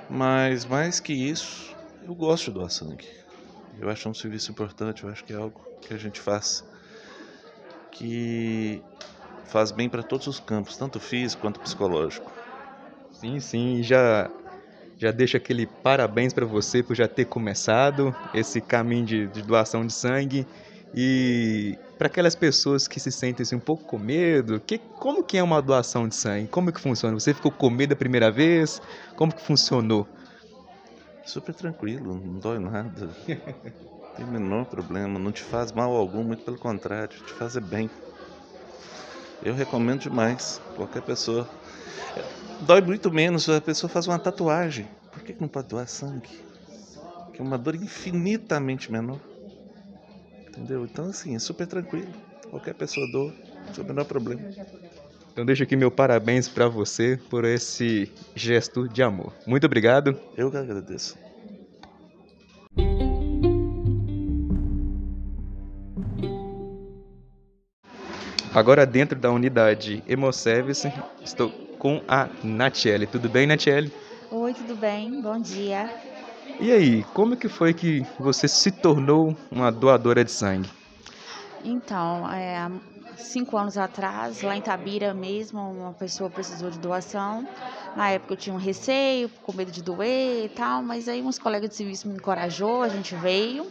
Mas 0.08 0.64
mais 0.64 0.98
que 0.98 1.12
isso, 1.12 1.74
eu 2.04 2.14
gosto 2.14 2.46
de 2.46 2.58
doar 2.58 2.70
sangue. 2.70 3.06
Eu 3.78 3.88
acho 3.88 4.08
um 4.08 4.14
serviço 4.14 4.50
importante, 4.50 5.04
eu 5.04 5.10
acho 5.10 5.24
que 5.24 5.32
é 5.32 5.36
algo 5.36 5.60
que 5.80 5.94
a 5.94 5.96
gente 5.96 6.20
faz 6.20 6.64
que 7.92 8.82
faz 9.46 9.70
bem 9.70 9.88
para 9.88 10.02
todos 10.02 10.26
os 10.26 10.40
campos, 10.40 10.76
tanto 10.76 11.00
físico 11.00 11.42
quanto 11.42 11.60
psicológico. 11.60 12.30
Sim, 13.12 13.40
sim, 13.40 13.74
e 13.76 13.82
já 13.82 14.30
já 14.98 15.10
deixo 15.10 15.36
aquele 15.36 15.66
parabéns 15.66 16.32
para 16.32 16.44
você 16.44 16.82
por 16.82 16.94
já 16.94 17.08
ter 17.08 17.24
começado 17.24 18.14
esse 18.34 18.60
caminho 18.60 19.06
de, 19.06 19.26
de 19.28 19.40
doação 19.40 19.86
de 19.86 19.94
sangue 19.94 20.46
e 20.94 21.78
para 21.96 22.06
aquelas 22.06 22.34
pessoas 22.34 22.86
que 22.86 23.00
se 23.00 23.10
sentem 23.10 23.42
assim, 23.42 23.56
um 23.56 23.60
pouco 23.60 23.84
com 23.84 23.98
medo, 23.98 24.60
que, 24.60 24.78
como 24.98 25.22
que 25.22 25.38
é 25.38 25.42
uma 25.42 25.60
doação 25.62 26.08
de 26.08 26.14
sangue? 26.14 26.48
Como 26.48 26.72
que 26.72 26.80
funciona? 26.80 27.18
Você 27.18 27.32
ficou 27.32 27.50
com 27.50 27.70
medo 27.70 27.92
a 27.92 27.96
primeira 27.96 28.30
vez? 28.30 28.80
Como 29.16 29.34
que 29.34 29.42
funcionou? 29.42 30.06
Super 31.24 31.54
tranquilo, 31.54 32.14
não 32.14 32.38
dói 32.38 32.58
nada. 32.58 33.08
Tem 34.16 34.26
o 34.26 34.28
menor 34.28 34.66
problema, 34.66 35.18
não 35.18 35.32
te 35.32 35.42
faz 35.42 35.72
mal 35.72 35.94
algum, 35.94 36.22
muito 36.22 36.44
pelo 36.44 36.58
contrário, 36.58 37.16
te 37.22 37.32
faz 37.32 37.56
bem. 37.56 37.88
Eu 39.42 39.54
recomendo 39.54 40.00
demais, 40.00 40.60
qualquer 40.76 41.02
pessoa. 41.02 41.48
Dói 42.60 42.80
muito 42.82 43.10
menos 43.10 43.44
se 43.44 43.52
a 43.52 43.60
pessoa 43.60 43.88
faz 43.88 44.06
uma 44.06 44.18
tatuagem. 44.18 44.86
Por 45.10 45.22
que 45.22 45.34
não 45.40 45.48
pode 45.48 45.68
doar 45.68 45.88
sangue? 45.88 46.28
Que 47.32 47.40
é 47.40 47.44
uma 47.44 47.56
dor 47.56 47.74
infinitamente 47.74 48.92
menor. 48.92 49.18
Entendeu? 50.48 50.84
Então, 50.84 51.06
assim, 51.06 51.34
é 51.34 51.38
super 51.38 51.66
tranquilo. 51.66 52.12
Qualquer 52.50 52.74
pessoa 52.74 53.06
doa, 53.06 53.32
sem 53.72 53.82
o 53.82 53.86
menor 53.86 54.04
problema. 54.04 54.42
Então 55.32 55.46
deixo 55.46 55.62
aqui 55.62 55.76
meu 55.76 55.90
parabéns 55.90 56.48
para 56.48 56.68
você 56.68 57.18
por 57.30 57.44
esse 57.44 58.10
gesto 58.34 58.88
de 58.88 59.02
amor. 59.02 59.32
Muito 59.46 59.64
obrigado. 59.64 60.18
Eu 60.36 60.50
que 60.50 60.56
agradeço. 60.56 61.16
Agora 68.52 68.84
dentro 68.84 69.16
da 69.16 69.30
unidade 69.30 70.02
Hemoservice, 70.08 70.92
estou 71.22 71.52
com 71.78 72.02
a 72.08 72.28
Natiele. 72.42 73.06
Tudo 73.06 73.28
bem, 73.28 73.46
Natiele? 73.46 73.92
Oi, 74.28 74.52
tudo 74.52 74.74
bem? 74.74 75.22
Bom 75.22 75.38
dia. 75.38 75.88
E 76.58 76.72
aí, 76.72 77.04
como 77.14 77.36
que 77.36 77.48
foi 77.48 77.72
que 77.72 78.04
você 78.18 78.48
se 78.48 78.72
tornou 78.72 79.36
uma 79.52 79.70
doadora 79.70 80.24
de 80.24 80.32
sangue? 80.32 80.68
Então, 81.64 82.28
é, 82.32 82.68
cinco 83.16 83.56
anos 83.56 83.78
atrás, 83.78 84.42
lá 84.42 84.56
em 84.56 84.60
Tabira 84.60 85.14
mesmo, 85.14 85.60
uma 85.60 85.92
pessoa 85.92 86.28
precisou 86.28 86.70
de 86.70 86.78
doação. 86.78 87.46
Na 87.94 88.10
época 88.10 88.32
eu 88.32 88.36
tinha 88.36 88.54
um 88.54 88.58
receio, 88.58 89.28
com 89.44 89.52
medo 89.52 89.70
de 89.70 89.82
doer 89.82 90.46
e 90.46 90.48
tal, 90.48 90.82
mas 90.82 91.08
aí 91.08 91.22
uns 91.22 91.38
colegas 91.38 91.70
de 91.70 91.76
serviço 91.76 92.08
me 92.08 92.14
encorajou, 92.14 92.82
a 92.82 92.88
gente 92.88 93.14
veio 93.14 93.64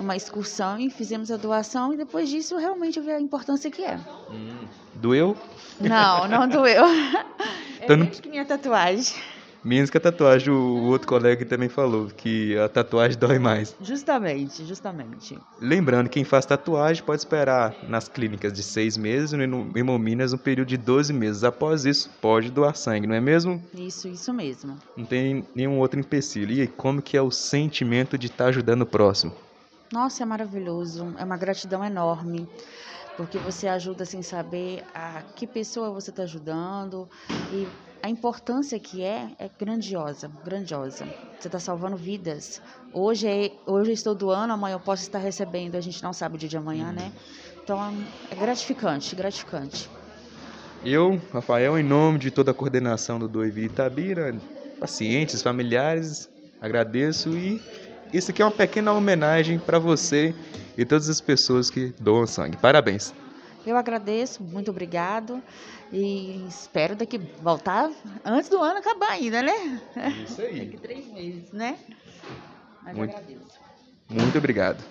numa 0.00 0.16
excursão 0.16 0.78
e 0.78 0.88
fizemos 0.90 1.30
a 1.30 1.36
doação 1.36 1.92
e 1.92 1.96
depois 1.96 2.28
disso 2.28 2.56
realmente 2.56 2.98
eu 2.98 3.04
vi 3.04 3.10
a 3.10 3.20
importância 3.20 3.70
que 3.70 3.82
é. 3.84 3.98
Doeu? 4.94 5.36
Não, 5.80 6.26
não 6.26 6.48
doeu. 6.48 6.84
Então 7.82 7.94
É 7.94 7.96
não- 7.96 8.04
menos 8.04 8.20
que 8.20 8.28
minha 8.28 8.44
tatuagem. 8.44 9.14
Menos 9.64 9.88
que 9.90 9.96
a 9.96 10.00
tatuagem, 10.00 10.52
o 10.52 10.84
outro 10.84 11.08
colega 11.08 11.44
também 11.46 11.68
falou 11.70 12.08
que 12.08 12.56
a 12.58 12.68
tatuagem 12.68 13.18
dói 13.18 13.38
mais. 13.38 13.74
Justamente, 13.80 14.64
justamente. 14.66 15.38
Lembrando, 15.58 16.08
quem 16.10 16.22
faz 16.24 16.44
tatuagem 16.44 17.02
pode 17.02 17.20
esperar 17.22 17.74
nas 17.88 18.06
clínicas 18.06 18.52
de 18.52 18.62
seis 18.62 18.98
meses 18.98 19.32
e 19.32 19.46
no 19.46 19.70
Hemominas 19.74 20.34
um 20.34 20.38
período 20.38 20.68
de 20.68 20.76
12 20.76 21.12
meses. 21.14 21.42
Após 21.42 21.86
isso, 21.86 22.10
pode 22.20 22.50
doar 22.50 22.74
sangue, 22.76 23.06
não 23.06 23.14
é 23.14 23.20
mesmo? 23.20 23.62
Isso, 23.74 24.08
isso 24.08 24.32
mesmo. 24.32 24.76
Não 24.96 25.04
tem 25.06 25.42
nenhum 25.54 25.78
outro 25.78 25.98
empecilho. 25.98 26.52
E 26.52 26.60
aí, 26.62 26.66
como 26.66 27.00
que 27.00 27.16
é 27.16 27.22
o 27.22 27.30
sentimento 27.30 28.18
de 28.18 28.26
estar 28.26 28.46
ajudando 28.46 28.82
o 28.82 28.86
próximo? 28.86 29.32
Nossa, 29.92 30.22
é 30.22 30.26
maravilhoso. 30.26 31.14
É 31.18 31.24
uma 31.24 31.36
gratidão 31.36 31.84
enorme. 31.84 32.48
porque 33.16 33.38
você 33.40 33.68
ajuda 33.68 34.04
sem 34.06 34.22
saber 34.22 34.84
a 34.94 35.22
que 35.36 35.46
pessoa 35.46 35.92
você 35.92 36.10
está 36.10 36.24
ajudando 36.24 37.08
e 37.50 37.68
a 38.02 38.10
importância 38.10 38.80
que 38.80 39.02
é 39.02 39.34
é 39.38 39.48
grandiosa, 39.50 40.28
grandiosa. 40.42 41.06
Você 41.38 41.48
está 41.48 41.60
salvando 41.60 41.96
vidas. 41.96 42.60
Hoje, 42.92 43.28
é, 43.28 43.50
hoje 43.66 43.90
eu 43.90 43.94
estou 43.94 44.14
doando, 44.14 44.52
amanhã 44.54 44.74
eu 44.76 44.80
posso 44.80 45.02
estar 45.04 45.18
recebendo, 45.20 45.76
a 45.76 45.80
gente 45.82 46.02
não 46.02 46.12
sabe 46.12 46.36
o 46.36 46.38
dia 46.38 46.48
de 46.48 46.56
amanhã, 46.58 46.92
né? 46.92 47.12
Então 47.62 48.08
é 48.30 48.36
gratificante, 48.36 49.14
gratificante. 49.16 49.90
Eu, 50.82 51.16
Rafael, 51.32 51.78
em 51.78 51.82
nome 51.82 52.18
de 52.18 52.30
toda 52.30 52.52
a 52.52 52.54
coordenação 52.54 53.18
do 53.18 53.28
Doivi 53.28 53.64
Itabira, 53.66 54.42
pacientes, 54.78 55.42
familiares, 55.42 56.28
agradeço 56.60 57.36
e 57.36 57.62
isso 58.12 58.30
aqui 58.30 58.42
é 58.42 58.44
uma 58.44 58.50
pequena 58.50 58.92
homenagem 58.92 59.58
para 59.58 59.78
você 59.78 60.34
e 60.76 60.84
todas 60.84 61.08
as 61.08 61.20
pessoas 61.20 61.70
que 61.70 61.94
doam 62.00 62.26
sangue. 62.26 62.56
Parabéns. 62.56 63.12
Eu 63.66 63.76
agradeço, 63.76 64.42
muito 64.42 64.70
obrigado 64.70 65.42
e 65.92 66.44
espero 66.48 66.96
daqui 66.96 67.18
voltar 67.42 67.90
antes 68.24 68.48
do 68.48 68.58
ano 68.58 68.78
acabar 68.78 69.10
ainda, 69.10 69.42
né? 69.42 69.80
Isso 70.26 70.40
aí. 70.40 70.60
Daqui 70.60 70.76
três 70.78 71.06
meses, 71.12 71.52
né? 71.52 71.76
Mas 72.82 72.96
Muito. 72.96 73.10
agradeço. 73.10 73.60
Muito 74.08 74.38
obrigado. 74.38 74.82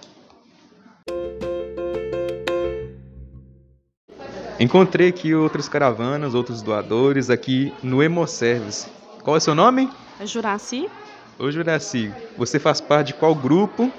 Encontrei 4.60 5.08
aqui 5.08 5.34
outras 5.34 5.67
caravanas, 5.69 6.36
outros 6.36 6.62
doadores 6.62 7.29
aqui 7.29 7.73
no 7.82 8.03
Hemoservice. 8.03 8.88
Qual 9.23 9.36
é 9.36 9.39
o 9.39 9.41
seu 9.41 9.55
nome? 9.55 9.89
É 10.19 10.25
Juraci. 10.25 10.89
Ô 11.39 11.49
Juraci, 11.49 12.13
você 12.38 12.60
faz 12.60 12.82
parte 12.82 13.08
de 13.08 13.13
qual 13.13 13.34
grupo? 13.34 13.89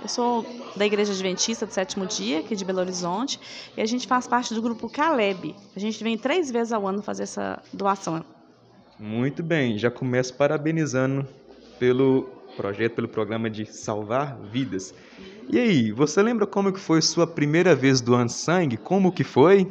Eu 0.00 0.06
sou 0.06 0.46
da 0.76 0.86
Igreja 0.86 1.12
Adventista 1.12 1.66
do 1.66 1.72
Sétimo 1.72 2.06
Dia, 2.06 2.38
aqui 2.38 2.54
de 2.54 2.64
Belo 2.64 2.78
Horizonte, 2.78 3.40
e 3.76 3.80
a 3.82 3.84
gente 3.84 4.06
faz 4.06 4.28
parte 4.28 4.54
do 4.54 4.62
grupo 4.62 4.88
Caleb. 4.88 5.56
A 5.74 5.80
gente 5.80 6.04
vem 6.04 6.16
três 6.16 6.52
vezes 6.52 6.72
ao 6.72 6.86
ano 6.86 7.02
fazer 7.02 7.24
essa 7.24 7.60
doação. 7.72 8.24
Muito 8.96 9.42
bem, 9.42 9.76
já 9.76 9.90
começo 9.90 10.32
parabenizando 10.34 11.26
pelo 11.80 12.28
projeto, 12.56 12.94
pelo 12.94 13.08
programa 13.08 13.50
de 13.50 13.66
salvar 13.66 14.38
vidas. 14.40 14.94
E 15.50 15.58
aí, 15.58 15.90
você 15.90 16.22
lembra 16.22 16.46
como 16.46 16.72
que 16.72 16.78
foi 16.78 17.02
sua 17.02 17.26
primeira 17.26 17.74
vez 17.74 18.00
doando 18.00 18.30
sangue? 18.30 18.76
Como 18.76 19.10
que 19.10 19.24
foi? 19.24 19.66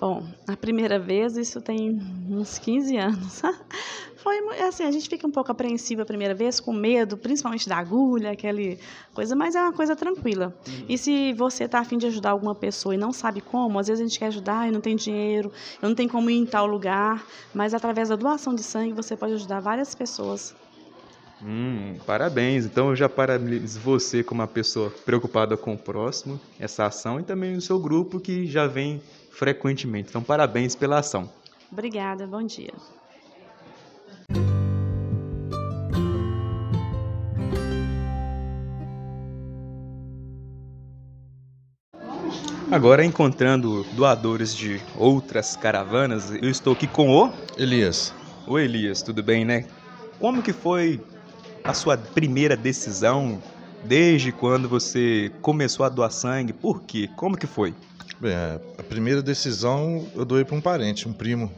Bom, 0.00 0.24
a 0.46 0.56
primeira 0.56 0.96
vez, 0.96 1.36
isso 1.36 1.60
tem 1.60 1.98
uns 2.30 2.56
15 2.56 2.96
anos. 2.98 3.42
Foi 4.24 4.40
mu- 4.40 4.52
assim, 4.68 4.84
a 4.84 4.90
gente 4.90 5.08
fica 5.08 5.26
um 5.26 5.30
pouco 5.30 5.52
apreensiva 5.52 6.02
a 6.02 6.06
primeira 6.06 6.34
vez, 6.34 6.58
com 6.58 6.72
medo, 6.72 7.16
principalmente 7.18 7.68
da 7.68 7.76
agulha, 7.76 8.30
aquele 8.32 8.78
coisa, 9.12 9.36
mas 9.36 9.54
é 9.54 9.60
uma 9.60 9.72
coisa 9.72 9.94
tranquila. 9.94 10.58
E 10.88 10.96
se 10.96 11.32
você 11.34 11.64
está 11.64 11.80
afim 11.80 11.98
de 11.98 12.06
ajudar 12.06 12.30
alguma 12.30 12.54
pessoa 12.54 12.94
e 12.94 12.98
não 12.98 13.12
sabe 13.12 13.40
como, 13.42 13.78
às 13.78 13.86
vezes 13.86 14.00
a 14.02 14.06
gente 14.08 14.18
quer 14.18 14.26
ajudar 14.28 14.66
e 14.66 14.72
não 14.72 14.80
tem 14.80 14.96
dinheiro, 14.96 15.52
eu 15.82 15.88
não 15.90 15.94
tenho 15.94 16.08
como 16.08 16.30
ir 16.30 16.36
em 16.38 16.46
tal 16.46 16.66
lugar, 16.66 17.26
mas 17.52 17.74
através 17.74 18.08
da 18.08 18.16
doação 18.16 18.54
de 18.54 18.62
sangue 18.62 18.94
você 18.94 19.16
pode 19.16 19.34
ajudar 19.34 19.60
várias 19.60 19.94
pessoas. 19.94 20.54
Hum, 21.40 21.98
parabéns. 22.06 22.64
Então 22.64 22.88
eu 22.90 22.96
já 22.96 23.08
parabenizo 23.08 23.80
você 23.80 24.22
como 24.24 24.40
uma 24.40 24.48
pessoa 24.48 24.90
preocupada 24.90 25.56
com 25.56 25.74
o 25.74 25.78
próximo, 25.78 26.40
essa 26.58 26.86
ação, 26.86 27.20
e 27.20 27.24
também 27.24 27.56
o 27.56 27.60
seu 27.60 27.78
grupo 27.78 28.20
que 28.20 28.46
já 28.46 28.66
vem 28.66 29.02
frequentemente. 29.30 30.08
Então 30.08 30.22
parabéns 30.22 30.74
pela 30.74 30.98
ação. 31.00 31.30
Obrigada, 31.70 32.26
bom 32.26 32.42
dia. 32.42 32.72
Agora 42.74 43.04
encontrando 43.04 43.84
doadores 43.92 44.52
de 44.52 44.84
outras 44.96 45.54
caravanas, 45.54 46.32
eu 46.42 46.50
estou 46.50 46.72
aqui 46.72 46.88
com 46.88 47.08
o 47.08 47.30
Elias, 47.56 48.12
o 48.48 48.58
Elias, 48.58 49.00
tudo 49.00 49.22
bem, 49.22 49.44
né? 49.44 49.68
Como 50.18 50.42
que 50.42 50.52
foi 50.52 51.00
a 51.62 51.72
sua 51.72 51.96
primeira 51.96 52.56
decisão 52.56 53.40
desde 53.80 54.32
quando 54.32 54.68
você 54.68 55.30
começou 55.40 55.86
a 55.86 55.88
doar 55.88 56.10
sangue? 56.10 56.52
Por 56.52 56.82
quê? 56.82 57.08
Como 57.14 57.36
que 57.38 57.46
foi? 57.46 57.76
bem, 58.20 58.34
a 58.34 58.82
primeira 58.82 59.22
decisão 59.22 60.10
eu 60.16 60.24
doei 60.24 60.44
para 60.44 60.56
um 60.56 60.60
parente, 60.60 61.08
um 61.08 61.12
primo, 61.12 61.48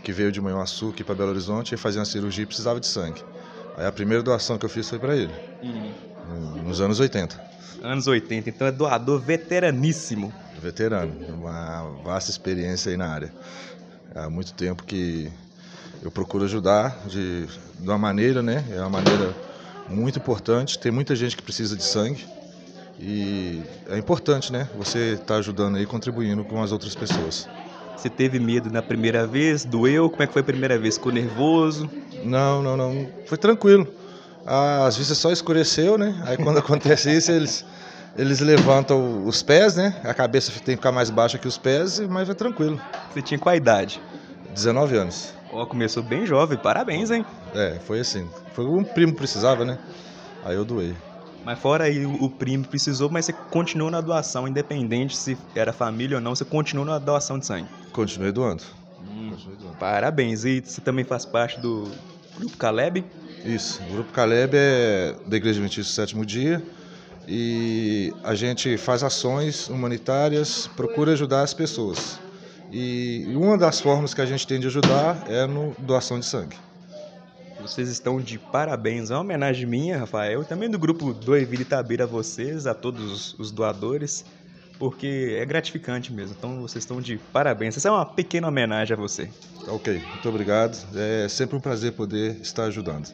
que 0.00 0.12
veio 0.12 0.30
de 0.30 0.40
Manhuaçu 0.40 0.90
aqui 0.90 1.02
para 1.02 1.16
Belo 1.16 1.30
Horizonte 1.30 1.74
e 1.74 1.76
fazia 1.76 1.98
uma 1.98 2.06
cirurgia 2.06 2.44
e 2.44 2.46
precisava 2.46 2.78
de 2.78 2.86
sangue. 2.86 3.20
Aí 3.76 3.84
a 3.84 3.90
primeira 3.90 4.22
doação 4.22 4.56
que 4.56 4.64
eu 4.64 4.70
fiz 4.70 4.88
foi 4.88 5.00
para 5.00 5.16
ele, 5.16 5.32
no- 6.28 6.62
nos 6.62 6.80
anos 6.80 7.00
80. 7.00 7.42
Anos 7.82 8.06
80, 8.06 8.48
então 8.48 8.64
é 8.64 8.70
doador 8.70 9.20
veteraníssimo. 9.20 10.32
Veterano, 10.62 11.12
uma 11.28 11.90
vasta 12.04 12.30
experiência 12.30 12.90
aí 12.90 12.96
na 12.96 13.08
área. 13.08 13.32
Há 14.14 14.30
muito 14.30 14.52
tempo 14.54 14.84
que 14.84 15.30
eu 16.02 16.10
procuro 16.10 16.44
ajudar 16.44 16.96
de, 17.06 17.46
de 17.46 17.88
uma 17.88 17.98
maneira, 17.98 18.42
né? 18.42 18.64
É 18.70 18.80
uma 18.80 18.90
maneira 18.90 19.34
muito 19.88 20.18
importante. 20.18 20.78
Tem 20.78 20.92
muita 20.92 21.16
gente 21.16 21.36
que 21.36 21.42
precisa 21.42 21.76
de 21.76 21.82
sangue 21.82 22.24
e 23.00 23.62
é 23.88 23.98
importante, 23.98 24.52
né? 24.52 24.68
Você 24.76 25.14
está 25.14 25.36
ajudando 25.36 25.76
aí, 25.76 25.86
contribuindo 25.86 26.44
com 26.44 26.62
as 26.62 26.72
outras 26.72 26.94
pessoas. 26.94 27.48
Você 27.96 28.08
teve 28.08 28.38
medo 28.38 28.70
na 28.70 28.82
primeira 28.82 29.26
vez? 29.26 29.64
Doeu? 29.64 30.08
Como 30.10 30.22
é 30.22 30.26
que 30.26 30.32
foi 30.32 30.42
a 30.42 30.44
primeira 30.44 30.78
vez? 30.78 30.96
Ficou 30.96 31.12
nervoso? 31.12 31.90
Não, 32.24 32.62
não, 32.62 32.76
não. 32.76 33.08
Foi 33.26 33.38
tranquilo. 33.38 33.86
Ah, 34.46 34.86
Às 34.86 34.96
vezes 34.96 35.16
só 35.18 35.30
escureceu, 35.30 35.96
né? 35.98 36.20
Aí 36.26 36.36
quando 36.36 36.58
acontece 36.60 37.10
isso, 37.16 37.30
eles, 37.30 37.64
eles 38.16 38.40
levantam 38.40 39.26
os 39.26 39.42
pés, 39.42 39.76
né? 39.76 40.00
A 40.04 40.12
cabeça 40.12 40.52
tem 40.52 40.74
que 40.74 40.76
ficar 40.76 40.92
mais 40.92 41.10
baixa 41.10 41.38
que 41.38 41.48
os 41.48 41.56
pés, 41.56 42.00
mas 42.00 42.26
foi 42.26 42.34
tranquilo. 42.34 42.80
Você 43.12 43.22
tinha 43.22 43.38
qual 43.38 43.54
idade? 43.54 44.00
19 44.54 44.96
anos. 44.96 45.32
Ó, 45.50 45.64
começou 45.66 46.02
bem 46.02 46.26
jovem, 46.26 46.58
parabéns, 46.58 47.10
hein? 47.10 47.24
É, 47.54 47.78
foi 47.86 48.00
assim. 48.00 48.28
Foi 48.54 48.66
um 48.66 48.84
primo 48.84 49.12
que 49.12 49.18
precisava, 49.18 49.64
né? 49.64 49.78
Aí 50.44 50.54
eu 50.54 50.64
doei. 50.64 50.94
Mas 51.44 51.58
fora 51.58 51.84
aí 51.84 52.06
o 52.06 52.28
primo 52.28 52.66
precisou, 52.66 53.10
mas 53.10 53.24
você 53.24 53.32
continuou 53.32 53.90
na 53.90 54.00
doação, 54.00 54.46
independente 54.46 55.16
se 55.16 55.36
era 55.54 55.72
família 55.72 56.18
ou 56.18 56.22
não, 56.22 56.34
você 56.34 56.44
continuou 56.44 56.86
na 56.86 56.98
doação 56.98 57.38
de 57.38 57.46
sangue. 57.46 57.68
Continuei 57.92 58.30
doando. 58.30 58.62
Continuei 59.30 59.56
doando. 59.56 59.76
Parabéns. 59.78 60.44
E 60.44 60.60
você 60.60 60.80
também 60.80 61.04
faz 61.04 61.24
parte 61.24 61.58
do 61.58 61.90
grupo 62.38 62.56
Caleb? 62.56 63.04
Isso. 63.44 63.82
O 63.90 63.92
Grupo 63.94 64.12
Caleb 64.12 64.56
é 64.56 65.16
da 65.26 65.36
Igreja 65.36 65.58
Adventista 65.58 65.90
do 65.90 65.94
Sétimo 65.94 66.24
Dia 66.24 66.62
e 67.28 68.12
a 68.22 68.34
gente 68.34 68.76
faz 68.76 69.02
ações 69.02 69.68
humanitárias, 69.68 70.68
procura 70.76 71.12
ajudar 71.12 71.42
as 71.42 71.54
pessoas. 71.54 72.18
E 72.70 73.26
uma 73.34 73.58
das 73.58 73.80
formas 73.80 74.14
que 74.14 74.20
a 74.20 74.26
gente 74.26 74.46
tem 74.46 74.58
de 74.58 74.66
ajudar 74.66 75.24
é 75.28 75.46
no 75.46 75.74
doação 75.78 76.18
de 76.18 76.26
sangue. 76.26 76.56
Vocês 77.60 77.88
estão 77.88 78.20
de 78.20 78.38
parabéns. 78.38 79.10
É 79.10 79.14
uma 79.14 79.20
homenagem 79.20 79.66
minha, 79.66 79.98
Rafael, 79.98 80.42
e 80.42 80.44
também 80.44 80.68
do 80.68 80.78
grupo 80.78 81.12
Doiville 81.12 81.62
Itabira 81.62 82.04
a 82.04 82.06
vocês, 82.06 82.66
a 82.66 82.74
todos 82.74 83.04
os- 83.12 83.38
os 83.38 83.50
doadores, 83.52 84.24
porque 84.78 85.36
é 85.38 85.44
gratificante 85.44 86.12
mesmo. 86.12 86.34
Então 86.36 86.60
vocês 86.60 86.82
estão 86.82 87.00
de 87.00 87.18
parabéns. 87.32 87.76
Essa 87.76 87.88
é 87.88 87.92
uma 87.92 88.06
pequena 88.06 88.48
homenagem 88.48 88.94
a 88.94 88.98
você. 88.98 89.28
Ok, 89.68 90.02
muito 90.12 90.28
obrigado. 90.28 90.76
É 90.96 91.28
sempre 91.28 91.56
um 91.56 91.60
prazer 91.60 91.92
poder 91.92 92.36
estar 92.42 92.64
ajudando. 92.64 93.08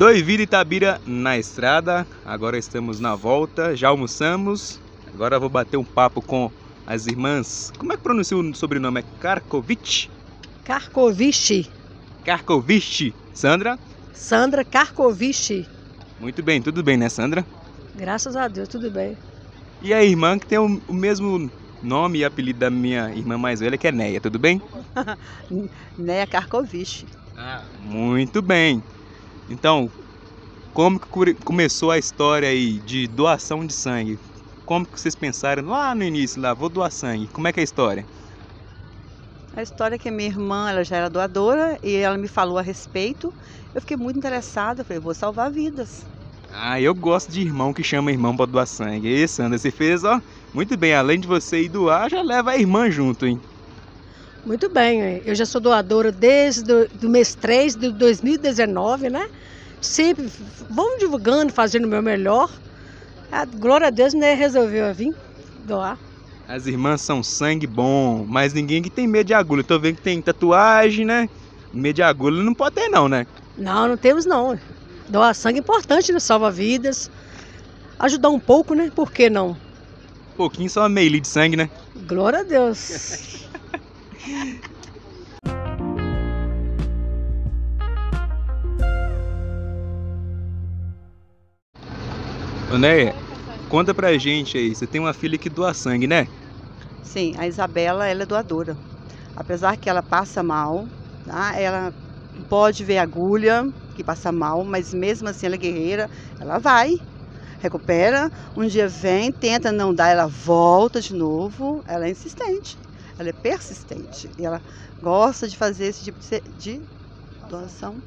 Doiville 0.00 0.44
Itabira 0.44 0.98
na 1.04 1.36
estrada. 1.36 2.06
Agora 2.24 2.56
estamos 2.56 2.98
na 2.98 3.14
volta, 3.14 3.76
já 3.76 3.88
almoçamos. 3.88 4.80
Agora 5.12 5.38
vou 5.38 5.50
bater 5.50 5.76
um 5.76 5.84
papo 5.84 6.22
com 6.22 6.50
as 6.86 7.06
irmãs. 7.06 7.70
Como 7.76 7.92
é 7.92 7.98
que 7.98 8.02
pronuncia 8.02 8.34
o 8.34 8.54
sobrenome? 8.54 9.00
É 9.00 9.04
Karkovic? 9.20 10.08
Karkovici. 10.64 11.70
Karkovic. 12.24 13.14
Sandra? 13.34 13.78
Sandra 14.14 14.64
Karkovici. 14.64 15.68
Muito 16.18 16.42
bem, 16.42 16.62
tudo 16.62 16.82
bem, 16.82 16.96
né, 16.96 17.10
Sandra? 17.10 17.44
Graças 17.94 18.34
a 18.36 18.48
Deus, 18.48 18.68
tudo 18.68 18.90
bem. 18.90 19.18
E 19.82 19.92
a 19.92 20.02
irmã 20.02 20.38
que 20.38 20.46
tem 20.46 20.58
o, 20.58 20.80
o 20.88 20.94
mesmo 20.94 21.52
nome 21.82 22.20
e 22.20 22.24
apelido 22.24 22.58
da 22.58 22.70
minha 22.70 23.14
irmã 23.14 23.36
mais 23.36 23.60
velha, 23.60 23.76
que 23.76 23.86
é 23.86 23.92
Neia, 23.92 24.18
tudo 24.18 24.38
bem? 24.38 24.62
Neia 25.98 26.26
Karkovici. 26.26 27.06
Muito 27.84 28.40
bem. 28.40 28.82
Então, 29.50 29.90
como 30.72 31.00
que 31.00 31.34
começou 31.44 31.90
a 31.90 31.98
história 31.98 32.48
aí 32.48 32.80
de 32.80 33.08
doação 33.08 33.66
de 33.66 33.74
sangue? 33.74 34.18
Como 34.64 34.86
que 34.86 35.00
vocês 35.00 35.16
pensaram 35.16 35.64
lá 35.66 35.92
no 35.94 36.04
início, 36.04 36.40
lá, 36.40 36.54
vou 36.54 36.68
doar 36.68 36.92
sangue? 36.92 37.28
Como 37.32 37.48
é 37.48 37.52
que 37.52 37.58
é 37.58 37.62
a 37.62 37.64
história? 37.64 38.06
A 39.52 39.62
história 39.62 39.96
é 39.96 39.98
que 39.98 40.08
a 40.08 40.12
minha 40.12 40.28
irmã, 40.28 40.70
ela 40.70 40.84
já 40.84 40.96
era 40.96 41.10
doadora 41.10 41.76
e 41.82 41.96
ela 41.96 42.16
me 42.16 42.28
falou 42.28 42.56
a 42.56 42.62
respeito. 42.62 43.34
Eu 43.74 43.80
fiquei 43.80 43.96
muito 43.96 44.16
interessada, 44.16 44.82
eu 44.82 44.84
falei, 44.84 45.00
vou 45.00 45.12
salvar 45.12 45.50
vidas. 45.50 46.06
Ah, 46.52 46.80
eu 46.80 46.94
gosto 46.94 47.32
de 47.32 47.40
irmão 47.40 47.72
que 47.72 47.82
chama 47.82 48.12
irmão 48.12 48.36
pra 48.36 48.46
doar 48.46 48.66
sangue. 48.66 49.08
E 49.08 49.26
Sandra, 49.26 49.58
você 49.58 49.72
fez, 49.72 50.04
ó, 50.04 50.20
muito 50.54 50.76
bem. 50.76 50.94
Além 50.94 51.18
de 51.18 51.26
você 51.26 51.62
ir 51.62 51.68
doar, 51.68 52.08
já 52.08 52.22
leva 52.22 52.52
a 52.52 52.56
irmã 52.56 52.88
junto, 52.88 53.26
hein? 53.26 53.40
Muito 54.44 54.68
bem, 54.70 55.22
eu 55.24 55.34
já 55.34 55.44
sou 55.44 55.60
doadora 55.60 56.10
desde 56.10 56.62
do, 56.62 56.88
do 56.88 57.08
mês 57.08 57.34
3 57.34 57.76
de 57.76 57.92
2019, 57.92 59.10
né? 59.10 59.28
sempre, 59.80 60.30
vamos 60.68 60.98
divulgando, 60.98 61.52
fazendo 61.52 61.86
o 61.86 61.88
meu 61.88 62.02
melhor. 62.02 62.50
A, 63.32 63.44
glória 63.44 63.86
a 63.86 63.90
Deus, 63.90 64.12
né, 64.12 64.34
resolveu 64.34 64.92
vir 64.92 65.14
doar. 65.64 65.98
As 66.46 66.66
irmãs 66.66 67.00
são 67.00 67.22
sangue 67.22 67.66
bom, 67.66 68.26
mas 68.28 68.52
ninguém 68.52 68.82
que 68.82 68.90
tem 68.90 69.06
medo 69.06 69.28
de 69.28 69.34
agulha. 69.34 69.62
tô 69.62 69.78
vendo 69.78 69.96
que 69.96 70.02
tem 70.02 70.20
tatuagem, 70.20 71.04
né? 71.04 71.28
Medo 71.72 71.96
de 71.96 72.02
agulha 72.02 72.42
não 72.42 72.52
pode 72.52 72.74
ter 72.74 72.88
não, 72.88 73.08
né? 73.08 73.24
Não, 73.56 73.86
não 73.86 73.96
temos 73.96 74.26
não. 74.26 74.58
Doar 75.08 75.32
sangue 75.34 75.58
é 75.58 75.60
importante, 75.60 76.12
né? 76.12 76.18
Salva 76.18 76.50
vidas. 76.50 77.08
Ajudar 78.00 78.30
um 78.30 78.40
pouco, 78.40 78.74
né? 78.74 78.90
Por 78.92 79.12
que 79.12 79.30
não? 79.30 79.50
Um 79.50 80.36
pouquinho 80.36 80.68
só 80.68 80.88
meio 80.88 81.20
de 81.20 81.28
sangue, 81.28 81.56
né? 81.56 81.70
Glória 82.08 82.40
a 82.40 82.42
Deus. 82.42 83.46
Ô 92.72 92.78
Neia, 92.78 93.14
conta 93.68 93.94
pra 93.94 94.16
gente 94.18 94.58
aí, 94.58 94.74
você 94.74 94.86
tem 94.86 95.00
uma 95.00 95.12
filha 95.12 95.38
que 95.38 95.48
doa 95.48 95.74
sangue, 95.74 96.06
né? 96.06 96.28
Sim, 97.02 97.34
a 97.38 97.46
Isabela, 97.46 98.06
ela 98.06 98.22
é 98.22 98.26
doadora. 98.26 98.76
Apesar 99.34 99.76
que 99.76 99.88
ela 99.88 100.02
passa 100.02 100.42
mal, 100.42 100.86
tá? 101.26 101.58
Ela 101.58 101.92
pode 102.48 102.84
ver 102.84 102.98
agulha, 102.98 103.66
que 103.96 104.04
passa 104.04 104.30
mal, 104.30 104.62
mas 104.64 104.94
mesmo 104.94 105.28
assim 105.28 105.46
ela 105.46 105.56
é 105.56 105.58
guerreira, 105.58 106.10
ela 106.38 106.58
vai, 106.58 107.00
recupera, 107.60 108.30
um 108.56 108.66
dia 108.66 108.86
vem, 108.86 109.32
tenta 109.32 109.72
não 109.72 109.92
dar, 109.92 110.08
ela 110.08 110.26
volta 110.26 111.00
de 111.00 111.14
novo, 111.14 111.82
ela 111.88 112.06
é 112.06 112.10
insistente, 112.10 112.78
ela 113.20 113.28
é 113.28 113.32
persistente 113.32 114.30
e 114.38 114.44
ela 114.44 114.62
gosta 115.00 115.46
de 115.46 115.56
fazer 115.56 115.86
esse 115.86 116.04
tipo 116.04 116.18
de 116.56 116.80
doação 117.48 118.02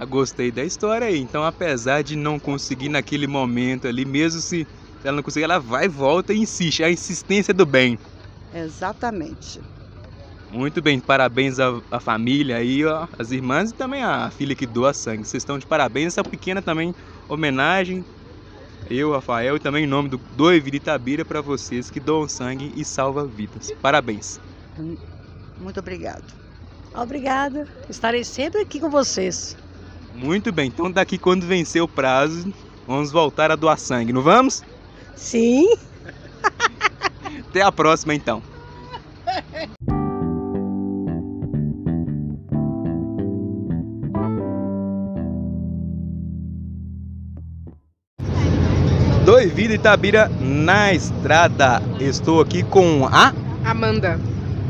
ah, 0.00 0.04
gostei 0.04 0.50
da 0.50 0.64
história 0.64 1.06
aí. 1.06 1.18
Então, 1.18 1.44
apesar 1.44 2.02
de 2.02 2.16
não 2.16 2.38
conseguir 2.38 2.88
naquele 2.88 3.26
momento 3.26 3.86
ali, 3.86 4.04
mesmo 4.04 4.40
se 4.40 4.66
ela 5.04 5.16
não 5.16 5.22
conseguir, 5.22 5.44
ela 5.44 5.58
vai, 5.58 5.88
volta 5.88 6.32
e 6.32 6.38
insiste. 6.38 6.82
A 6.82 6.90
insistência 6.90 7.52
do 7.52 7.66
bem. 7.66 7.98
Exatamente. 8.54 9.60
Muito 10.50 10.82
bem, 10.82 11.00
parabéns 11.00 11.58
à, 11.58 11.80
à 11.90 11.98
família 11.98 12.56
aí, 12.56 12.84
ó, 12.84 13.06
as 13.18 13.30
irmãs 13.30 13.70
e 13.70 13.74
também 13.74 14.02
a 14.02 14.30
filha 14.30 14.54
que 14.54 14.66
doa 14.66 14.92
sangue. 14.92 15.24
Vocês 15.24 15.42
estão 15.42 15.58
de 15.58 15.66
parabéns. 15.66 16.08
Essa 16.08 16.22
pequena 16.22 16.60
também 16.60 16.94
homenagem, 17.28 18.04
eu, 18.90 19.12
Rafael, 19.12 19.56
e 19.56 19.60
também 19.60 19.84
em 19.84 19.88
nome 19.88 20.08
do 20.08 20.18
Doe 20.36 20.60
Vida 20.60 20.76
Itabira 20.76 21.24
para 21.24 21.40
vocês 21.40 21.90
que 21.90 22.00
doam 22.00 22.28
sangue 22.28 22.72
e 22.76 22.84
salvam 22.84 23.26
vidas. 23.26 23.70
Parabéns. 23.80 24.40
Muito 25.58 25.80
obrigado. 25.80 26.24
Obrigada. 26.94 27.66
Estarei 27.88 28.24
sempre 28.24 28.60
aqui 28.60 28.80
com 28.80 28.90
vocês. 28.90 29.56
Muito 30.14 30.52
bem, 30.52 30.68
então 30.68 30.90
daqui 30.90 31.16
quando 31.16 31.46
vencer 31.46 31.82
o 31.82 31.88
prazo, 31.88 32.52
vamos 32.86 33.10
voltar 33.10 33.50
a 33.50 33.56
doar 33.56 33.78
sangue, 33.78 34.12
não 34.12 34.22
vamos? 34.22 34.62
Sim. 35.16 35.66
Até 37.48 37.62
a 37.62 37.72
próxima 37.72 38.14
então. 38.14 38.42
Vida 49.46 49.74
Itabira 49.74 50.30
na 50.40 50.92
estrada. 50.92 51.82
Estou 52.00 52.40
aqui 52.40 52.62
com 52.62 53.06
a 53.06 53.32
Amanda. 53.64 54.18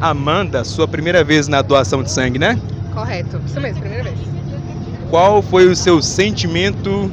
Amanda, 0.01 0.65
sua 0.65 0.89
primeira 0.89 1.23
vez 1.23 1.49
na 1.49 1.63
doação 1.63 2.03
de 2.03 2.11
sangue, 2.11 2.39
né? 2.39 2.59
Correto, 2.93 3.41
isso 3.47 3.61
mesmo, 3.61 3.81
primeira 3.81 4.05
vez. 4.05 4.19
Qual 5.09 5.43
foi 5.43 5.67
o 5.69 5.77
seu 5.77 6.03
sentimento, 6.03 7.11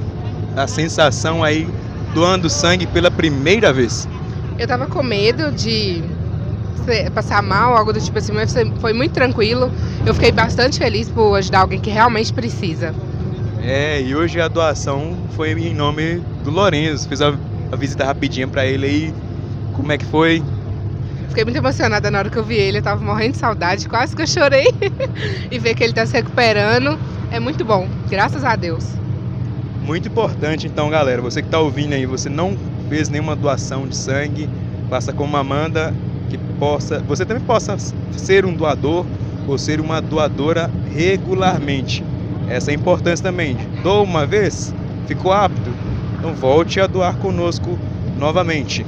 a 0.56 0.68
sensação 0.68 1.44
aí 1.44 1.68
doando 2.14 2.50
sangue 2.50 2.88
pela 2.88 3.12
primeira 3.12 3.72
vez? 3.72 4.08
Eu 4.58 4.68
tava 4.68 4.88
com 4.88 5.04
medo 5.04 5.52
de 5.52 6.02
passar 7.14 7.44
mal, 7.44 7.78
algo 7.78 7.94
do 7.94 8.02
tipo 8.02 8.18
assim, 8.18 8.32
mas 8.32 8.54
foi 8.80 8.94
muito 8.94 9.12
tranquilo. 9.12 9.72
Eu 10.06 10.14
fiquei 10.14 10.32
bastante 10.32 10.80
feliz 10.80 11.08
por 11.10 11.36
ajudar 11.36 11.60
alguém 11.60 11.80
que 11.80 11.90
realmente 11.90 12.34
precisa. 12.34 12.94
É, 13.62 14.02
e 14.02 14.16
hoje 14.16 14.42
a 14.42 14.48
doação 14.48 15.16
foi 15.36 15.52
em 15.52 15.74
nome 15.74 16.22
do 16.44 16.50
Lourenço. 16.50 17.08
Fiz 17.08 17.22
a, 17.22 17.34
a 17.72 17.76
visita 17.76 18.06
rapidinha 18.06 18.48
para 18.48 18.66
ele 18.66 18.86
aí. 18.86 19.14
Como 19.74 19.92
é 19.92 19.98
que 19.98 20.06
foi? 20.06 20.44
Fiquei 21.30 21.44
muito 21.44 21.58
emocionada 21.58 22.10
na 22.10 22.20
hora 22.20 22.30
que 22.30 22.38
eu 22.38 22.44
vi 22.44 22.56
ele, 22.56 22.80
eu 22.80 22.82
tava 22.82 23.04
morrendo 23.04 23.34
de 23.34 23.38
saudade, 23.38 23.88
quase 23.88 24.16
que 24.16 24.22
eu 24.22 24.28
chorei. 24.28 24.68
e 25.52 25.60
ver 25.60 25.76
que 25.76 25.84
ele 25.84 25.94
tá 25.94 26.06
se 26.06 26.14
recuperando 26.14 26.98
é 27.32 27.40
muito 27.40 27.64
bom, 27.64 27.88
graças 28.10 28.44
a 28.44 28.56
Deus. 28.56 28.84
Muito 29.86 30.08
importante, 30.08 30.68
então, 30.68 30.90
galera, 30.90 31.22
você 31.22 31.42
que 31.42 31.48
está 31.48 31.60
ouvindo 31.60 31.94
aí, 31.94 32.06
você 32.06 32.30
não 32.30 32.58
fez 32.90 33.10
nenhuma 33.10 33.36
doação 33.36 33.88
de 33.88 33.96
sangue, 33.96 34.50
faça 34.90 35.14
como 35.14 35.38
Amanda, 35.38 35.94
que 36.30 36.38
possa, 36.60 37.00
você 37.08 37.26
também 37.26 37.44
possa 37.44 37.78
ser 38.12 38.46
um 38.46 38.54
doador 38.54 39.06
ou 39.48 39.58
ser 39.58 39.80
uma 39.80 40.02
doadora 40.02 40.70
regularmente. 40.94 42.04
Essa 42.50 42.72
é 42.72 42.74
a 42.74 42.76
importância 42.76 43.24
também. 43.24 43.56
Doa 43.84 44.02
uma 44.02 44.26
vez, 44.26 44.74
ficou 45.08 45.32
apto, 45.32 45.72
então 46.20 46.36
volte 46.36 46.82
a 46.82 46.86
doar 46.86 47.18
conosco 47.18 47.80
novamente. 48.18 48.86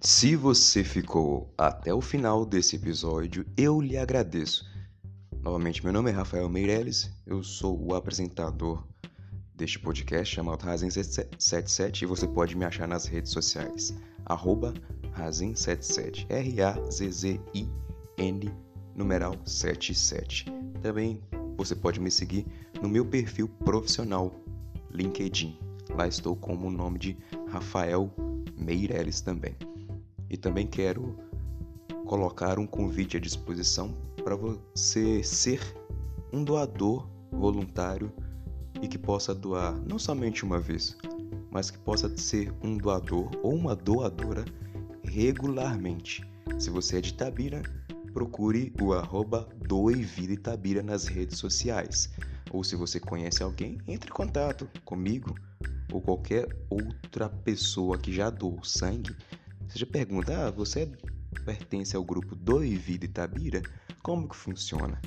Se 0.00 0.36
você 0.36 0.84
ficou 0.84 1.52
até 1.58 1.92
o 1.92 2.00
final 2.00 2.46
desse 2.46 2.76
episódio, 2.76 3.44
eu 3.56 3.80
lhe 3.80 3.98
agradeço. 3.98 4.64
Novamente, 5.42 5.82
meu 5.82 5.92
nome 5.92 6.10
é 6.10 6.14
Rafael 6.14 6.48
Meirelles, 6.48 7.10
eu 7.26 7.42
sou 7.42 7.84
o 7.84 7.94
apresentador 7.94 8.86
deste 9.54 9.80
podcast 9.80 10.34
chamado 10.34 10.64
Razin77 10.64 12.02
e 12.02 12.06
você 12.06 12.28
pode 12.28 12.56
me 12.56 12.64
achar 12.64 12.86
nas 12.86 13.06
redes 13.06 13.32
sociais, 13.32 13.92
arroba 14.24 14.72
Razin77, 15.18 16.26
R-A-Z-Z-I-N, 16.28 17.70
numeral 18.94 19.34
77. 19.44 20.46
Também 20.82 21.20
você 21.56 21.74
pode 21.74 22.00
me 22.00 22.10
seguir 22.10 22.46
no 22.82 22.88
meu 22.88 23.04
perfil 23.04 23.48
profissional, 23.64 24.34
LinkedIn. 24.90 25.58
Lá 25.96 26.08
estou 26.08 26.34
como 26.34 26.68
o 26.68 26.70
nome 26.70 26.98
de 26.98 27.16
Rafael 27.48 28.10
Meirelles 28.56 29.20
também. 29.20 29.54
E 30.28 30.36
também 30.36 30.66
quero 30.66 31.16
colocar 32.06 32.58
um 32.58 32.66
convite 32.66 33.16
à 33.16 33.20
disposição 33.20 33.94
para 34.22 34.34
você 34.34 35.22
ser 35.22 35.60
um 36.32 36.42
doador 36.42 37.08
voluntário 37.30 38.12
e 38.82 38.88
que 38.88 38.98
possa 38.98 39.34
doar 39.34 39.74
não 39.86 39.98
somente 39.98 40.44
uma 40.44 40.58
vez, 40.58 40.96
mas 41.50 41.70
que 41.70 41.78
possa 41.78 42.14
ser 42.16 42.52
um 42.62 42.76
doador 42.76 43.30
ou 43.42 43.54
uma 43.54 43.76
doadora 43.76 44.44
regularmente. 45.04 46.22
Se 46.58 46.70
você 46.70 46.98
é 46.98 47.00
de 47.00 47.10
Itabira, 47.10 47.62
procure 48.12 48.72
o 48.80 48.92
arroba 48.92 49.48
nas 50.82 51.06
redes 51.06 51.38
sociais. 51.38 52.10
Ou 52.50 52.62
se 52.62 52.76
você 52.76 53.00
conhece 53.00 53.42
alguém, 53.42 53.78
entre 53.86 54.10
em 54.10 54.12
contato 54.12 54.68
comigo 54.84 55.34
ou 55.92 56.00
qualquer 56.00 56.46
outra 56.70 57.28
pessoa 57.28 57.98
que 57.98 58.12
já 58.12 58.30
doou 58.30 58.62
sangue 58.62 59.14
você 59.68 59.78
já 59.78 59.86
pergunta, 59.86 60.46
ah, 60.46 60.50
você 60.50 60.90
pertence 61.44 61.96
ao 61.96 62.04
grupo 62.04 62.36
Itabira? 63.06 63.62
Como 64.02 64.28
que 64.28 64.36
funciona? 64.36 65.00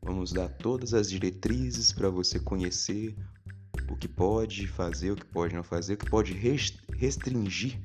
Vamos 0.00 0.32
dar 0.32 0.48
todas 0.48 0.94
as 0.94 1.10
diretrizes 1.10 1.92
para 1.92 2.08
você 2.08 2.38
conhecer 2.38 3.14
o 3.90 3.96
que 3.96 4.08
pode 4.08 4.66
fazer, 4.68 5.10
o 5.10 5.16
que 5.16 5.26
pode 5.26 5.54
não 5.54 5.62
fazer, 5.62 5.94
o 5.94 5.96
que 5.98 6.08
pode 6.08 6.32
restringir 6.94 7.78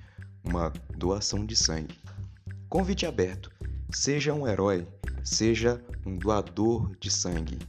uma 0.43 0.71
doação 0.95 1.45
de 1.45 1.55
sangue. 1.55 1.99
Convite 2.69 3.05
aberto. 3.05 3.51
Seja 3.91 4.33
um 4.33 4.47
herói, 4.47 4.87
seja 5.23 5.83
um 6.05 6.15
doador 6.17 6.95
de 6.99 7.11
sangue. 7.11 7.59